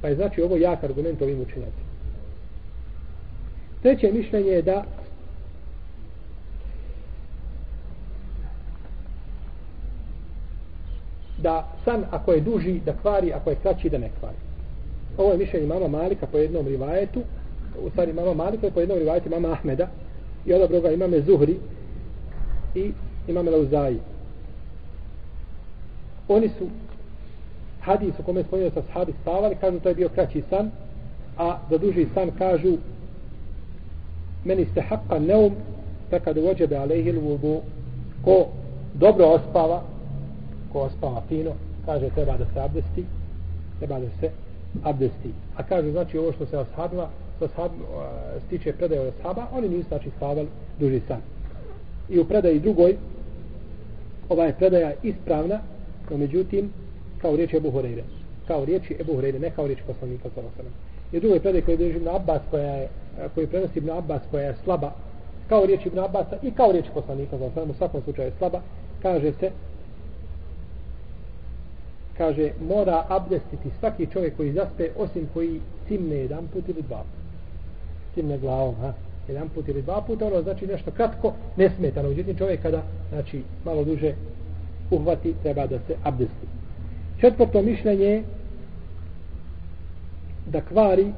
Pa 0.00 0.08
je 0.08 0.14
znači 0.14 0.42
ovo 0.42 0.56
jak 0.56 0.84
argument 0.84 1.22
ovim 1.22 1.40
učenjacima. 1.40 1.92
Treće 3.82 4.12
mišljenje 4.12 4.50
je 4.50 4.62
da 4.62 4.84
da 11.38 11.68
san 11.84 12.04
ako 12.10 12.32
je 12.32 12.40
duži 12.40 12.80
da 12.84 12.92
kvari, 13.02 13.32
ako 13.32 13.50
je 13.50 13.56
kraći 13.56 13.90
da 13.90 13.98
ne 13.98 14.10
kvari. 14.20 14.36
Ovo 15.18 15.32
je 15.32 15.38
mišljenje 15.38 15.66
mama 15.66 15.88
Malika 15.88 16.26
po 16.26 16.38
jednom 16.38 16.66
rivajetu, 16.66 17.22
u 17.86 17.90
stvari 17.90 18.12
mama 18.12 18.34
Malika 18.34 18.70
po 18.74 18.80
jednom 18.80 18.98
rivajetu 18.98 19.30
mama 19.30 19.52
Ahmeda 19.52 19.88
i 20.46 20.54
odabro 20.54 20.80
ga 20.80 20.90
imame 20.90 21.20
Zuhri 21.20 21.56
i 22.74 22.92
imam 23.28 23.48
Lauzaji. 23.48 23.98
Oni 26.28 26.48
su 26.48 26.66
hadis 27.80 28.14
u 28.18 28.22
kome 28.22 28.42
spominje 28.42 28.70
sa 28.70 28.82
sahabi 28.82 29.12
spavali, 29.22 29.56
kažu 29.60 29.80
to 29.80 29.88
je 29.88 29.94
bio 29.94 30.08
kraći 30.08 30.42
san, 30.50 30.70
a 31.38 31.58
za 31.70 31.78
duži 31.78 32.06
san 32.14 32.30
kažu 32.38 32.76
meni 34.44 34.64
ste 34.64 34.80
haqqa 34.80 35.18
neum 35.18 35.52
pa 36.10 36.18
takad 36.18 36.38
uođebe 36.38 36.76
alejhil 36.76 37.20
vudu 37.20 37.60
ko 38.24 38.46
dobro 38.94 39.26
ospava 39.26 39.82
ko 40.72 40.78
ospava 40.78 41.22
fino 41.28 41.50
kaže 41.86 42.08
treba 42.14 42.36
da 42.36 42.44
se 42.54 42.60
abdesti 42.60 43.04
treba 43.78 43.98
da 43.98 44.06
se 44.20 44.30
abdesti. 44.82 45.30
A 45.56 45.62
kaže 45.62 45.90
znači 45.90 46.18
ovo 46.18 46.32
što 46.32 46.46
se 46.46 46.56
ashabima 46.56 47.06
sa 47.38 47.44
ashab, 47.44 47.70
stiče 48.46 48.72
predaje 48.72 49.00
od 49.00 49.14
ashaba 49.18 49.46
oni 49.52 49.68
nisu 49.68 49.88
znači 49.88 50.10
spavali 50.16 50.48
duži 50.78 51.00
san 51.08 51.20
i 52.08 52.20
u 52.20 52.24
predaji 52.24 52.60
drugoj 52.60 52.96
ova 54.28 54.44
je 54.44 54.54
predaja 54.58 54.92
ispravna 55.02 55.60
no 56.10 56.16
međutim 56.16 56.72
kao 57.18 57.36
riječ 57.36 57.54
Ebu 57.54 57.70
Horeire 57.70 58.02
kao 58.46 58.64
riječi 58.64 58.96
Ebu 59.00 59.14
Horeire 59.14 59.38
ne 59.38 59.50
kao 59.50 59.66
riječ 59.66 59.78
poslanika 59.86 60.28
sallallahu 60.34 60.70
I 61.12 61.20
drugoj 61.20 61.40
predaji 61.40 61.62
koju 61.62 61.76
drži 61.76 61.96
Ibn 61.96 62.08
Abbas 62.08 62.42
koja 62.50 62.74
je, 62.74 62.88
koju 63.34 63.48
prenosi 63.48 63.78
Ibn 63.78 63.90
Abbas 63.90 64.22
koja 64.30 64.46
je 64.46 64.56
slaba, 64.64 64.92
kao 65.48 65.66
riječ 65.66 65.86
Ibn 65.86 65.98
Abbasa 65.98 66.36
i 66.42 66.50
kao 66.50 66.72
riječ 66.72 66.86
poslanika, 66.94 67.38
za 67.38 67.46
u 67.46 67.74
svakom 67.78 68.02
slučaju 68.02 68.28
je 68.28 68.32
slaba, 68.38 68.60
kaže 69.02 69.32
se, 69.40 69.50
kaže, 72.18 72.50
mora 72.68 73.04
abdestiti 73.08 73.70
svaki 73.80 74.06
čovjek 74.12 74.36
koji 74.36 74.52
zaspe, 74.52 74.90
osim 74.96 75.28
koji 75.34 75.60
cimne 75.88 76.16
jedan 76.16 76.48
put 76.52 76.68
ili 76.68 76.82
dva 76.82 76.98
put. 76.98 77.22
Cimne 78.14 78.38
glavom, 78.38 78.74
ha? 78.74 78.92
Jedan 79.28 79.48
put 79.48 79.68
ili 79.68 79.82
dva 79.82 80.02
puta, 80.06 80.26
ono 80.26 80.42
znači 80.42 80.66
nešto 80.66 80.90
kratko, 80.90 81.32
nesmetano. 81.56 82.08
Uđutim 82.08 82.36
čovjek 82.36 82.62
kada, 82.62 82.82
znači, 83.08 83.42
malo 83.64 83.84
duže 83.84 84.14
uhvati, 84.90 85.34
treba 85.42 85.66
da 85.66 85.78
se 85.78 85.94
abdesti. 86.02 86.46
Četvrto 87.20 87.62
mišljenje 87.62 88.04
je 88.04 88.22
da 90.46 90.60
kvari 90.60 91.12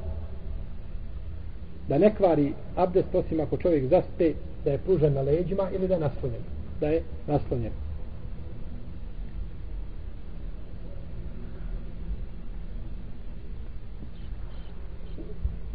da 1.87 1.97
ne 1.97 2.15
kvari 2.15 2.53
abdest 2.75 3.15
osim 3.15 3.39
ako 3.39 3.57
čovjek 3.57 3.89
zaspe 3.89 4.33
da 4.63 4.71
je 4.71 4.77
pružen 4.77 5.13
na 5.13 5.21
leđima 5.21 5.69
ili 5.71 5.87
da 5.87 5.93
je 5.93 5.99
naslonjen. 5.99 6.41
Da 6.79 6.87
je 6.87 7.03
naslonjen. 7.27 7.71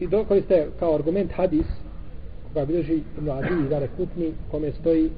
I 0.00 0.06
dok 0.06 0.26
ste 0.44 0.68
kao 0.78 0.94
argument 0.94 1.32
hadis 1.32 1.66
koja 2.52 2.66
bilježi 2.66 3.02
Ibn 3.18 3.30
Adi 3.30 3.66
i 3.66 3.68
Dare 3.68 3.88
Kutni 3.96 4.32
kome 4.50 4.72
stoji 4.72 5.10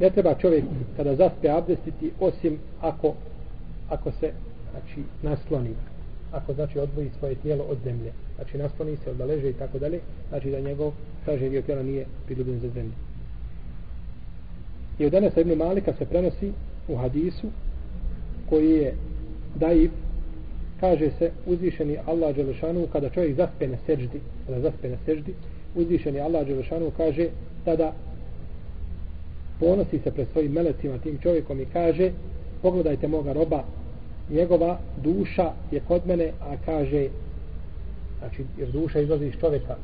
ne 0.00 0.10
treba 0.10 0.34
čovjek 0.34 0.64
kada 0.96 1.16
zaspe 1.16 1.50
abdestiti 1.50 2.10
osim 2.20 2.58
ako 2.80 3.14
ako 3.88 4.10
se 4.20 4.32
znači 4.70 5.02
nasloni 5.22 5.74
ako 6.32 6.54
znači 6.54 6.78
odvoji 6.78 7.10
svoje 7.18 7.34
tijelo 7.34 7.64
od 7.64 7.78
zemlje. 7.84 8.12
Znači 8.36 8.58
nasloni 8.58 8.96
se 8.96 9.14
da 9.14 9.34
i 9.34 9.52
tako 9.52 9.78
dalje 9.78 10.00
znači 10.28 10.50
da 10.50 10.60
njegov 10.60 10.92
kaže 11.24 11.48
dio 11.48 11.62
tijela 11.62 11.82
nije 11.82 12.06
priljubljen 12.26 12.60
za 12.60 12.68
zemlju. 12.68 12.92
I 14.98 15.06
od 15.06 15.12
danas 15.12 15.36
Ibn 15.36 15.58
Malika 15.58 15.92
se 15.98 16.06
prenosi 16.06 16.52
u 16.88 16.96
hadisu 16.96 17.46
koji 18.48 18.70
je 18.70 18.94
daib 19.54 19.90
kaže 20.82 21.10
se 21.18 21.30
uzvišeni 21.46 21.98
Allah 22.06 22.34
Đelešanu 22.36 22.86
kada 22.92 23.10
čovjek 23.10 23.36
zaspe 23.36 23.68
na 23.68 23.76
seždi 23.86 24.20
kada 24.46 24.60
zaspe 24.60 24.88
na 24.88 24.96
seždi 25.06 25.34
uzvišeni 25.74 26.20
Allah 26.20 26.46
Đelešanu 26.46 26.90
kaže 26.96 27.28
tada 27.64 27.92
ponosi 29.60 29.98
se 29.98 30.10
pred 30.10 30.26
svojim 30.32 30.52
melecima 30.52 30.98
tim 30.98 31.18
čovjekom 31.22 31.60
i 31.60 31.66
kaže 31.72 32.10
pogledajte 32.62 33.08
moga 33.08 33.32
roba 33.32 33.64
njegova 34.30 34.78
duša 35.04 35.52
je 35.70 35.80
kod 35.88 36.06
mene 36.06 36.32
a 36.40 36.56
kaže 36.66 37.08
znači 38.18 38.44
jer 38.58 38.70
duša 38.70 39.00
izlazi 39.00 39.26
iz 39.26 39.34
čovjeka 39.40 39.76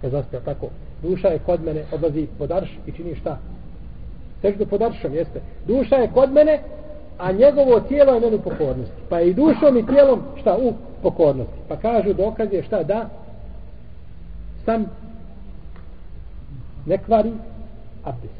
kad 0.00 0.10
zaspe 0.10 0.38
tako? 0.44 0.68
Duša 1.02 1.28
je 1.28 1.38
kod 1.38 1.64
mene 1.64 1.84
odlazi 1.92 2.26
pod 2.38 2.52
arš 2.52 2.78
i 2.86 2.92
čini 2.92 3.14
šta? 3.14 3.38
Seždu 4.42 4.66
pod 4.66 4.82
aršom 4.82 5.14
jeste. 5.14 5.40
Duša 5.66 5.96
je 5.96 6.10
kod 6.14 6.32
mene 6.32 6.60
a 7.20 7.32
njegovo 7.32 7.80
tijelo 7.80 8.12
je 8.12 8.20
meni 8.20 8.36
u 8.36 8.40
pokornosti. 8.40 8.94
Pa 9.08 9.18
je 9.18 9.30
i 9.30 9.34
dušom 9.34 9.76
i 9.76 9.86
tijelom 9.86 10.20
šta 10.40 10.56
u 10.56 10.72
pokornosti. 11.02 11.54
Pa 11.68 11.76
kažu 11.76 12.12
dokaz 12.12 12.52
je 12.52 12.62
šta 12.62 12.82
da 12.82 13.08
sam 14.64 14.84
ne 16.86 16.98
kvari 16.98 17.32
abdest. 18.04 18.34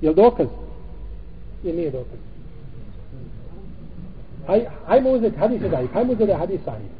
Je 0.00 0.08
li 0.08 0.14
dokaz? 0.14 0.46
Je 1.64 1.72
nije 1.72 1.90
dokaz? 1.90 2.18
Aj, 4.46 4.66
ajmo 4.86 5.10
uzeti 5.10 5.36
hadis 5.36 5.62
i 5.62 5.68
dalje. 5.68 5.88
Ajmo 5.94 6.12
uzeti 6.12 6.32
hadis 6.32 6.60
sahih. 6.64 6.90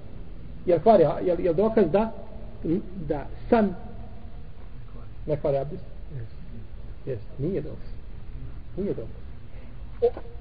Je 0.67 0.75
li 0.75 0.81
kvari, 0.83 1.03
je, 1.03 1.37
je 1.39 1.53
dokaz 1.53 1.85
da 1.93 2.13
da 3.09 3.27
sam 3.51 3.77
ne 5.27 5.37
kvari 5.37 5.57
abdest? 5.57 5.85
Jes, 7.07 7.21
nije 7.39 7.61
dokaz. 7.61 7.89
Nije 8.77 8.95
dokaz 8.95 9.26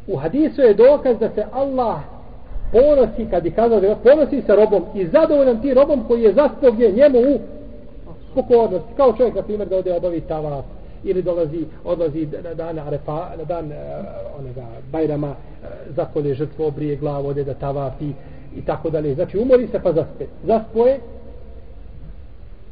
u 0.07 0.17
hadisu 0.17 0.61
je 0.61 0.73
dokaz 0.73 1.19
da 1.19 1.29
se 1.29 1.45
Allah 1.51 1.99
ponosi, 2.71 3.29
kad 3.31 3.45
je 3.45 3.51
kazao 3.51 3.79
da 3.79 3.95
ponosi 3.95 4.41
se 4.41 4.55
robom 4.55 4.83
i 4.95 5.07
zadovoljan 5.07 5.61
ti 5.61 5.73
robom 5.73 6.03
koji 6.07 6.21
je 6.23 6.33
zaspao 6.33 6.71
gdje 6.71 6.91
njemu 6.91 7.19
u 7.19 7.39
pokornosti. 8.35 8.93
Kao 8.97 9.13
čovjek, 9.17 9.35
na 9.35 9.41
primjer, 9.41 9.69
da 9.69 9.77
ode 9.77 9.93
obavi 9.93 10.21
tavaf 10.21 10.65
ili 11.03 11.21
dolazi, 11.21 11.65
odlazi 11.83 12.27
na 12.43 12.53
dan 12.53 12.79
Arefa, 12.79 13.29
na 13.37 13.43
dan 13.43 13.71
eh, 13.71 13.75
uh, 13.75 14.39
onega 14.39 14.65
Bajrama, 14.91 15.29
uh, 15.29 15.67
zakolje 15.95 16.33
žrtvo, 16.33 16.67
obrije 16.67 16.95
glavu, 16.95 17.27
ode 17.27 17.43
da 17.43 17.53
tavafi 17.53 18.11
i 18.55 18.61
tako 18.65 18.89
dalje. 18.89 19.15
Znači, 19.15 19.37
umori 19.37 19.67
se 19.67 19.79
pa 19.83 19.93
zaspe. 19.93 20.25
Zaspoje 20.43 20.99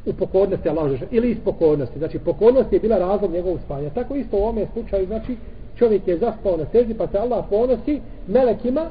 u 0.06 0.12
pokornosti 0.12 0.68
Allah 0.68 1.00
ili 1.10 1.30
iz 1.30 1.38
pokornosti. 1.44 1.98
Znači, 1.98 2.18
pokornost 2.18 2.72
je 2.72 2.80
bila 2.80 2.98
razlog 2.98 3.32
njegovog 3.32 3.58
spanja. 3.64 3.90
Tako 3.90 4.14
isto 4.14 4.36
u 4.36 4.40
ovome 4.40 4.66
slučaju, 4.72 5.06
znači, 5.06 5.36
čovjek 5.78 6.08
je 6.08 6.18
zaspao 6.18 6.56
na 6.56 6.66
seždi 6.72 6.94
pa 6.94 7.06
se 7.06 7.18
Allah 7.18 7.44
ponosi 7.50 8.00
melekima 8.26 8.86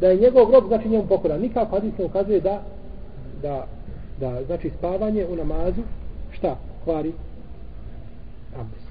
da 0.00 0.08
je 0.08 0.20
njegov 0.20 0.46
grob 0.46 0.66
znači 0.68 0.88
njemu 0.88 1.06
pokoran. 1.06 1.40
Nikako 1.40 1.76
hadis 1.76 1.98
ne 1.98 2.04
ukazuje 2.04 2.40
da 2.40 2.62
da, 3.42 3.66
da 4.20 4.44
znači 4.46 4.70
spavanje 4.78 5.26
u 5.26 5.36
namazu 5.36 5.82
šta 6.32 6.56
kvari 6.84 7.12
abdest. 8.56 8.86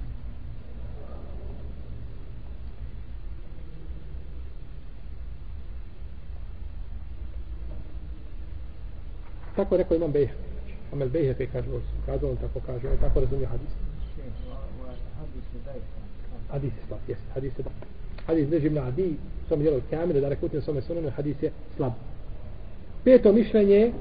Tako 9.55 9.77
rekao 9.77 9.95
imam 9.95 10.11
Bejhe. 10.11 10.33
Amel 10.93 11.09
Bejhe 11.09 11.43
je 11.43 11.49
kaže, 11.51 11.67
kazao 12.05 12.29
on 12.29 12.37
tako 12.37 12.59
kaže, 12.65 12.87
on 12.87 12.97
tako 12.97 13.19
razumije 13.19 13.47
hadis. 13.47 13.90
Hadis 16.51 16.71
je 16.77 16.87
slab, 16.87 16.99
jest, 17.07 17.21
hadis 17.33 17.51
je 17.57 17.63
slab. 17.63 17.73
Hadis 18.27 18.49
ne 18.49 18.59
živna 18.59 18.81
adi, 18.87 19.15
som 19.47 19.61
jelo 19.61 19.81
kamere, 19.89 20.21
da 20.21 20.29
rekutim 20.29 20.59
na 20.59 20.63
svome 20.63 20.81
sunanu, 20.81 21.09
hadis 21.09 21.35
je 21.41 21.51
slab. 21.75 21.91
Peto 23.03 23.33
mišljenje 23.33 23.91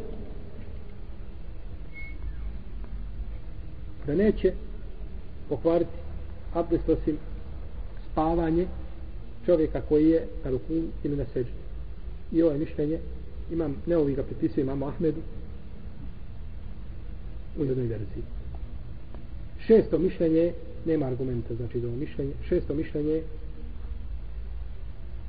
da 4.07 4.15
neće 4.15 4.53
pokvariti 5.49 5.91
abdest 6.55 6.89
osim 6.89 7.19
spavanje 8.13 8.67
čovjeka 9.47 9.81
koji 9.89 10.09
je 10.09 10.27
na 10.45 10.51
ruku 10.51 10.73
ili 11.05 11.17
na 11.17 11.25
seđu. 11.33 11.51
I 12.33 12.43
ovo 12.43 12.53
je 12.53 12.59
mišljenje, 12.59 12.99
imam, 13.53 13.77
ne 13.87 13.97
ovi 13.97 14.15
ga 14.15 14.23
pripisuje 14.23 14.63
imamo 14.63 14.87
Ahmedu 14.87 15.21
u 17.59 17.65
jednoj 17.65 17.87
verziji. 17.87 18.40
Šesto 19.71 19.99
mišljenje 19.99 20.53
nema 20.85 21.07
argumenta 21.07 21.55
znači 21.55 21.81
za 21.81 21.87
ovo 21.87 21.97
mišljenje. 21.97 22.33
Šesto 22.49 22.75
mišljenje 22.75 23.23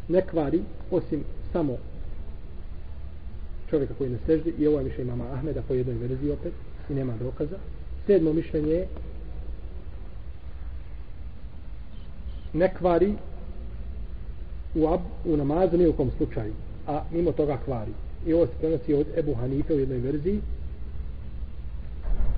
ne 0.07 0.21
kvari 0.27 0.61
osim 0.91 1.23
samo 1.53 1.77
čovjeka 3.69 3.93
koji 3.93 4.09
ne 4.09 4.17
seždi 4.25 4.53
i 4.59 4.67
ovo 4.67 4.77
je 4.77 4.83
mišljenje 4.83 5.11
mama 5.11 5.33
Ahmeda 5.33 5.61
po 5.67 5.73
jednoj 5.73 5.95
verziji 5.95 6.31
opet 6.31 6.53
i 6.89 6.93
nema 6.93 7.13
dokaza. 7.17 7.57
Sedmo 8.05 8.33
mišljenje 8.33 8.85
ne 12.53 12.73
kvari 12.75 13.13
u, 14.75 14.87
ab, 14.87 15.01
u 15.25 15.37
namazu 15.37 15.77
ni 15.77 15.87
u 15.87 15.93
kom 15.93 16.11
slučaju 16.17 16.53
a 16.87 17.03
mimo 17.11 17.31
toga 17.31 17.57
kvari. 17.65 17.91
I 18.25 18.33
ovo 18.33 18.45
se 18.45 18.53
prenosi 18.59 18.93
od 18.93 19.07
Ebu 19.17 19.33
Hanife 19.33 19.73
u 19.73 19.79
jednoj 19.79 19.97
verziji 19.97 20.41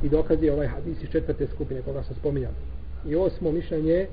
i 0.03 0.09
dokazi 0.09 0.49
ovaj 0.49 0.67
hadis 0.67 1.03
iz 1.03 1.09
četvrte 1.09 1.47
skupine 1.47 1.81
koga 1.81 2.03
sam 2.03 2.15
spominjao 2.15 2.51
I 3.05 3.15
osmo 3.15 3.51
mišljenje 3.51 4.07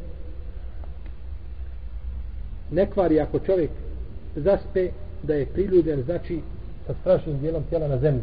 ne 2.70 2.90
kvari 2.90 3.20
ako 3.20 3.38
čovjek 3.38 3.70
zaspe 4.36 4.90
da 5.22 5.34
je 5.34 5.46
priljubljen 5.46 6.02
znači 6.02 6.40
sa 6.86 6.94
strašnim 7.00 7.40
dijelom 7.40 7.62
tijela 7.68 7.88
na 7.88 7.98
zemlji. 7.98 8.22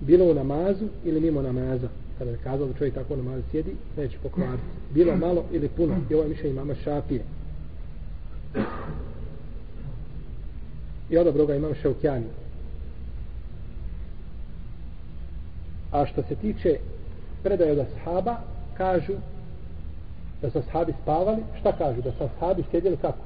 Bilo 0.00 0.24
u 0.24 0.34
namazu 0.34 0.88
ili 1.04 1.20
mimo 1.20 1.42
namaza. 1.42 1.88
Kada 2.18 2.30
je 2.30 2.38
kazao 2.44 2.66
da 2.66 2.74
čovjek 2.78 2.94
tako 2.94 3.14
u 3.14 3.16
namazu 3.16 3.42
sjedi, 3.50 3.76
neće 3.96 4.18
pokvariti. 4.22 4.62
Bilo 4.94 5.16
malo 5.16 5.44
ili 5.52 5.68
puno. 5.68 5.96
I 6.10 6.14
ovo 6.14 6.22
je 6.22 6.28
mišljenje 6.28 6.54
mama 6.54 6.74
šapije. 6.74 7.22
I 11.10 11.18
odobro 11.18 11.46
ga 11.46 11.54
imam 11.54 11.74
šaukjani. 11.74 12.26
A 15.92 16.06
što 16.06 16.22
se 16.22 16.34
tiče 16.34 16.78
predaje 17.42 17.72
od 17.72 17.78
ashaba 17.78 18.36
kažu 18.76 19.12
da 20.42 20.50
su 20.50 20.58
ashabi 20.58 20.92
spavali. 21.02 21.42
Šta 21.60 21.72
kažu? 21.72 22.02
Da 22.02 22.12
su 22.12 22.24
ashabi 22.24 22.64
sjedili 22.70 22.96
kako? 22.96 23.24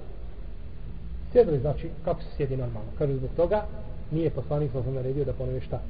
Sjedili 1.33 1.59
znači 1.59 1.91
kako 2.05 2.23
se 2.23 2.29
sjedi 2.37 2.57
normalno? 2.57 2.91
Kažu 2.99 3.17
zbog 3.17 3.31
toga 3.37 3.67
nije 4.11 4.31
poslanik 4.31 4.73
sa 4.73 4.91
naredio 4.91 5.25
da 5.25 5.33
ponove 5.33 5.61
šta? 5.61 5.81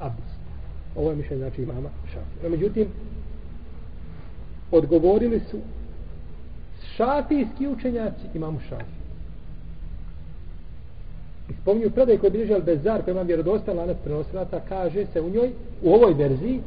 Abis 0.00 0.38
ovo 0.96 1.10
je 1.10 1.16
mišljenje 1.16 1.42
znači 1.42 1.62
imama 1.62 1.88
šafi 2.12 2.42
no, 2.42 2.48
međutim 2.48 2.88
odgovorili 4.70 5.40
su 5.50 5.58
šafijski 6.96 7.68
učenjaci 7.68 8.26
imamu 8.34 8.60
šafi 8.68 8.97
i 11.50 11.52
spominju 11.62 11.90
predaj 11.90 12.18
koji 12.18 12.30
bilježi 12.30 12.52
Al-Bezar 12.52 13.04
koji 13.04 13.12
ima 13.12 13.22
vjerodostan 13.22 13.76
lanac 13.76 13.96
prenosilaca 14.04 14.60
kaže 14.68 15.06
se 15.12 15.20
u 15.20 15.30
njoj 15.30 15.50
u 15.82 15.92
ovoj 15.92 16.14
verziji 16.14 16.60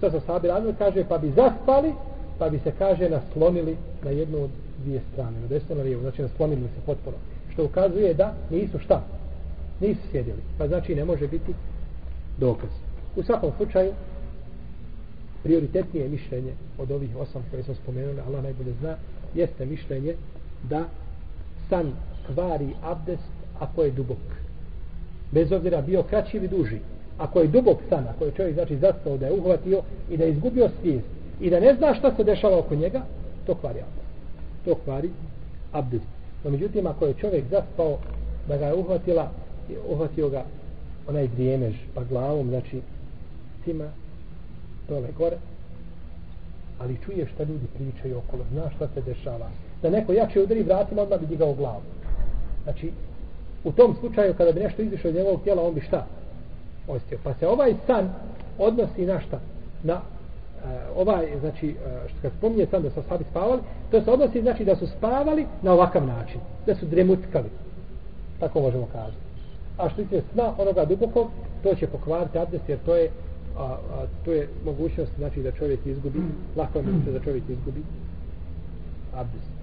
što 0.00 0.10
su 0.10 0.20
sahabi 0.26 0.48
radili, 0.48 0.74
kaže, 0.78 1.04
pa 1.08 1.18
bi 1.18 1.32
zaspali, 1.36 1.92
pa 2.38 2.48
bi 2.48 2.58
se, 2.58 2.72
kaže, 2.78 3.08
naslonili 3.08 3.76
na 4.04 4.10
jednu 4.10 4.42
od 4.44 4.50
dvije 4.84 5.00
strane, 5.12 5.40
na 5.40 5.46
desno 5.46 5.74
na 5.74 5.82
lijevo, 5.82 6.02
znači 6.02 6.22
naslonili 6.22 6.62
se 6.62 6.80
potpuno. 6.86 7.16
Što 7.52 7.64
ukazuje 7.64 8.14
da 8.14 8.34
nisu 8.50 8.78
šta? 8.78 9.02
Nisu 9.80 10.00
sjedili. 10.10 10.38
Pa 10.58 10.68
znači 10.68 10.94
ne 10.94 11.04
može 11.04 11.28
biti 11.28 11.54
dokaz. 12.38 12.70
U 13.16 13.22
svakom 13.22 13.50
slučaju, 13.56 13.92
prioritetnije 15.42 16.08
mišljenje 16.08 16.52
od 16.78 16.90
ovih 16.90 17.16
osam 17.16 17.42
koje 17.50 17.62
smo 17.62 17.74
spomenuli, 17.74 18.20
Allah 18.20 18.42
najbolje 18.42 18.72
zna, 18.80 18.96
jeste 19.34 19.66
mišljenje 19.66 20.14
da 20.62 20.84
san 21.68 21.92
kvari 22.26 22.68
abdest 22.82 23.32
ako 23.60 23.82
je 23.82 23.90
dubok. 23.90 24.18
Bez 25.32 25.52
obzira 25.52 25.80
bio 25.82 26.02
kraći 26.02 26.36
ili 26.36 26.48
duži 26.48 26.78
ako 27.20 27.40
je 27.40 27.46
dubok 27.46 27.78
san, 27.88 28.08
ako 28.08 28.24
je 28.24 28.32
čovjek 28.32 28.54
znači 28.54 28.76
zaspao 28.76 29.16
da 29.16 29.26
je 29.26 29.32
uhvatio 29.32 29.82
i 30.10 30.16
da 30.16 30.24
je 30.24 30.30
izgubio 30.30 30.68
svijest 30.80 31.06
i 31.40 31.50
da 31.50 31.60
ne 31.60 31.74
zna 31.74 31.94
šta 31.94 32.16
se 32.16 32.24
dešava 32.24 32.58
oko 32.58 32.74
njega, 32.74 33.02
to 33.46 33.54
kvari 33.54 33.78
abdest. 33.80 34.10
To 34.64 34.74
kvari 34.84 35.10
abdest. 35.72 36.04
No 36.44 36.50
međutim, 36.50 36.86
ako 36.86 37.06
je 37.06 37.14
čovjek 37.14 37.44
zaspao 37.50 37.98
da 38.48 38.56
ga 38.56 38.66
je 38.66 38.74
uhvatila, 38.74 39.30
uhvatio 39.88 40.28
ga 40.28 40.44
onaj 41.08 41.28
drijemež 41.28 41.74
pa 41.94 42.04
glavom, 42.04 42.48
znači 42.48 42.80
cima 43.64 43.88
dole 44.88 45.08
gore, 45.18 45.36
ali 46.78 46.98
čuje 47.04 47.26
šta 47.34 47.44
ljudi 47.44 47.66
pričaju 47.74 48.18
okolo, 48.18 48.44
zna 48.52 48.70
šta 48.76 48.88
se 48.94 49.00
dešava. 49.00 49.50
Da 49.82 49.90
neko 49.90 50.12
jače 50.12 50.42
udari 50.42 50.62
vratima, 50.62 51.02
odmah 51.02 51.20
bi 51.20 51.26
digao 51.26 51.54
glavu. 51.54 51.82
Znači, 52.62 52.92
u 53.64 53.72
tom 53.72 53.94
slučaju, 54.00 54.34
kada 54.34 54.52
bi 54.52 54.60
nešto 54.60 54.82
izišlo 54.82 55.10
iz 55.10 55.16
njegovog 55.16 55.42
tijela, 55.42 55.62
on 55.62 55.74
bi 55.74 55.80
šta? 55.80 56.06
Ostio. 56.88 57.18
Pa 57.24 57.34
se 57.34 57.48
ovaj 57.48 57.74
san 57.86 58.12
odnosi 58.58 59.06
na 59.06 59.20
šta? 59.20 59.40
Na 59.82 59.94
e, 59.94 60.00
ovaj, 60.96 61.26
znači, 61.40 61.68
e, 61.68 62.08
što 62.08 62.18
kad 62.22 62.32
spominje 62.38 62.66
san 62.66 62.82
da 62.82 62.90
su 62.90 63.00
ashabi 63.00 63.24
spavali, 63.30 63.60
to 63.90 64.02
se 64.02 64.10
odnosi, 64.10 64.42
znači, 64.42 64.64
da 64.64 64.76
su 64.76 64.86
spavali 64.86 65.46
na 65.62 65.72
ovakav 65.72 66.06
način. 66.06 66.40
Da 66.66 66.74
su 66.74 66.86
dremutkali. 66.86 67.50
Tako 68.40 68.60
možemo 68.60 68.86
kazati. 68.92 69.30
A 69.78 69.88
što 69.88 70.02
se 70.04 70.22
sna 70.32 70.54
onoga 70.58 70.84
dubokog, 70.84 71.30
to 71.62 71.74
će 71.74 71.86
pokvariti 71.86 72.38
abdest, 72.38 72.68
jer 72.68 72.78
to 72.86 72.96
je 72.96 73.10
a, 73.58 73.62
a 73.64 74.06
to 74.24 74.32
je 74.32 74.48
mogućnost 74.64 75.12
znači 75.18 75.42
da 75.42 75.52
čovjek 75.52 75.86
izgubi 75.86 76.18
lako 76.56 76.78
je 76.78 76.84
da 77.12 77.20
čovjek 77.20 77.44
izgubi 77.48 77.82
abdest 79.14 79.59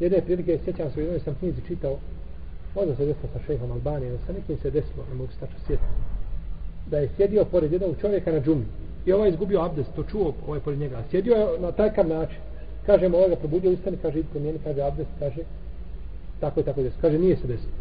jedne 0.00 0.20
prilike 0.20 0.58
sjećam 0.64 0.90
se 0.90 1.00
u 1.00 1.02
jednoj 1.02 1.20
sam 1.20 1.34
knjizi 1.34 1.60
čitao 1.66 1.96
možda 2.74 2.96
se 2.96 3.06
desilo 3.06 3.28
sa 3.32 3.40
šehom 3.46 3.72
Albanije 3.72 4.18
sa 4.26 4.32
nekim 4.32 4.56
se 4.56 4.70
desilo 4.70 5.04
ne 5.08 5.14
mogu 5.14 5.32
se 5.32 5.38
tačno 5.40 5.58
sjetiti 5.66 5.90
da 6.86 6.98
je 6.98 7.08
sjedio 7.16 7.44
pored 7.44 7.72
jednog 7.72 7.96
čovjeka 8.00 8.32
na 8.32 8.40
džumi. 8.40 8.64
I 9.06 9.12
ovaj 9.12 9.28
izgubio 9.28 9.60
abdest 9.60 9.90
to 9.96 10.02
čuo 10.02 10.34
ovaj 10.46 10.60
pored 10.60 10.78
njega. 10.78 11.02
Sjedio 11.10 11.34
je 11.34 11.60
na 11.60 11.72
takav 11.72 12.08
način. 12.08 12.38
Kaže 12.86 13.08
mu 13.08 13.16
ovaj 13.16 13.28
ga 13.28 13.36
probudio 13.36 13.70
ustani 13.70 13.96
kaže 14.02 14.18
idi 14.18 14.28
promijeni 14.32 14.58
kaže 14.64 14.82
abdest 14.82 15.10
kaže 15.18 15.42
tako 16.40 16.60
i 16.60 16.62
tako 16.62 16.82
desilo 16.82 17.00
kaže 17.00 17.18
nije 17.18 17.36
se 17.36 17.46
desilo. 17.46 17.72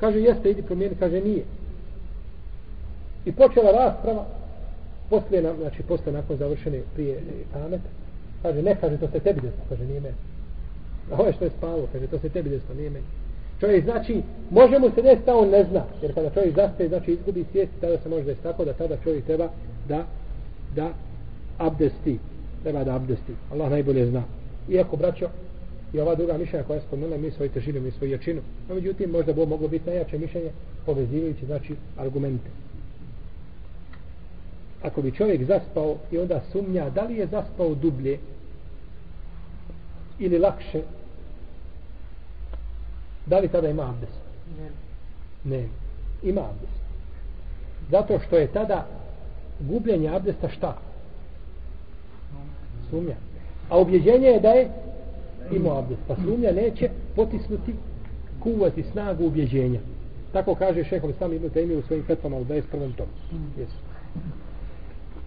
Kaže 0.00 0.20
jeste 0.20 0.50
idi 0.50 0.62
promijeni 0.62 0.96
kaže 0.98 1.20
nije. 1.20 1.44
I 3.24 3.32
počela 3.32 3.70
rasprava 3.70 4.26
poslije, 5.10 5.42
na, 5.42 5.54
znači 5.54 5.82
posle 5.82 6.12
nakon 6.12 6.36
završene 6.36 6.80
prije 6.94 7.20
pamet, 7.52 7.80
kaže, 8.42 8.62
ne, 8.62 8.76
kaže, 8.80 8.96
to 8.96 9.08
se 9.08 9.20
tebi 9.20 9.40
desilo, 9.40 9.64
kaže, 9.68 9.86
nije 9.86 10.00
meni. 10.00 10.14
A 11.10 11.14
ovo 11.14 11.26
je 11.26 11.32
što 11.32 11.44
je 11.44 11.50
spalo, 11.58 11.88
kaže, 11.92 12.06
to 12.06 12.18
se 12.18 12.28
tebi 12.28 12.50
desilo, 12.50 12.74
nije 12.74 12.90
meni. 12.90 13.04
Čovjek, 13.60 13.84
znači, 13.84 14.22
može 14.50 14.78
mu 14.78 14.90
se 14.94 15.02
desiti, 15.02 15.30
on 15.30 15.48
ne 15.48 15.64
zna, 15.64 15.84
jer 16.02 16.14
kada 16.14 16.30
čovjek 16.30 16.54
zaspe, 16.54 16.88
znači, 16.88 17.12
izgubi 17.12 17.44
svijest, 17.50 17.72
tada 17.80 17.98
se 17.98 18.08
može 18.08 18.24
desiti 18.24 18.42
tako 18.42 18.64
da 18.64 18.72
tada 18.72 18.96
čovjek 19.04 19.24
treba 19.24 19.48
da, 19.88 20.04
da 20.76 20.92
abdesti, 21.58 22.18
treba 22.62 22.84
da 22.84 22.94
abdesti. 22.94 23.32
Allah 23.52 23.70
najbolje 23.70 24.06
zna. 24.06 24.22
Iako, 24.68 24.96
braćo, 24.96 25.28
i 25.92 26.00
ova 26.00 26.14
druga 26.14 26.38
mišljenja 26.38 26.64
koja 26.64 26.76
je 26.76 26.82
spomenula, 26.86 27.16
mi 27.16 27.30
svoju 27.30 27.50
težinu, 27.50 27.80
mi 27.80 27.90
svoju 27.90 28.12
jačinu. 28.12 28.40
No, 28.68 28.74
međutim, 28.74 29.10
možda 29.10 29.32
bo 29.32 29.46
moglo 29.46 29.68
biti 29.68 29.90
najjače 29.90 30.18
mišljenje, 30.18 30.50
povezivajući, 30.86 31.46
znači, 31.46 31.74
argumente 31.98 32.64
ako 34.84 35.02
bi 35.02 35.12
čovjek 35.12 35.44
zaspao 35.44 35.96
i 36.10 36.18
onda 36.18 36.40
sumnja 36.52 36.90
da 36.90 37.02
li 37.02 37.16
je 37.16 37.26
zaspao 37.26 37.74
dublje 37.74 38.18
ili 40.18 40.38
lakše 40.38 40.82
da 43.26 43.38
li 43.38 43.48
tada 43.48 43.68
ima 43.68 43.88
abdest? 43.88 44.18
Ne, 44.58 44.70
ne. 45.56 45.68
ima 46.22 46.40
abdest. 46.40 46.80
Zato 47.90 48.18
što 48.26 48.36
je 48.36 48.46
tada 48.46 48.86
gubljenje 49.60 50.08
abdesta 50.08 50.48
šta? 50.48 50.76
Sumnja. 52.90 53.14
A 53.70 53.78
ubjeđenje 53.78 54.26
je 54.26 54.40
da 54.40 54.48
je 54.48 54.70
ima 55.52 55.78
abdest. 55.78 56.00
Pa 56.08 56.16
sumnja 56.16 56.52
neće 56.52 56.90
potisnuti 57.16 57.74
kuvati 58.42 58.84
snagu 58.92 59.26
ubjeđenja. 59.26 59.80
Tako 60.32 60.54
kaže 60.54 60.84
šehol 60.84 61.12
sam 61.18 61.32
ibn 61.32 61.50
Taymi 61.50 61.78
u 61.78 61.82
svojim 61.82 62.04
fetvama 62.04 62.36
u 62.36 62.44
21. 62.44 62.62
tomu. 62.70 63.10
Jesu 63.58 63.76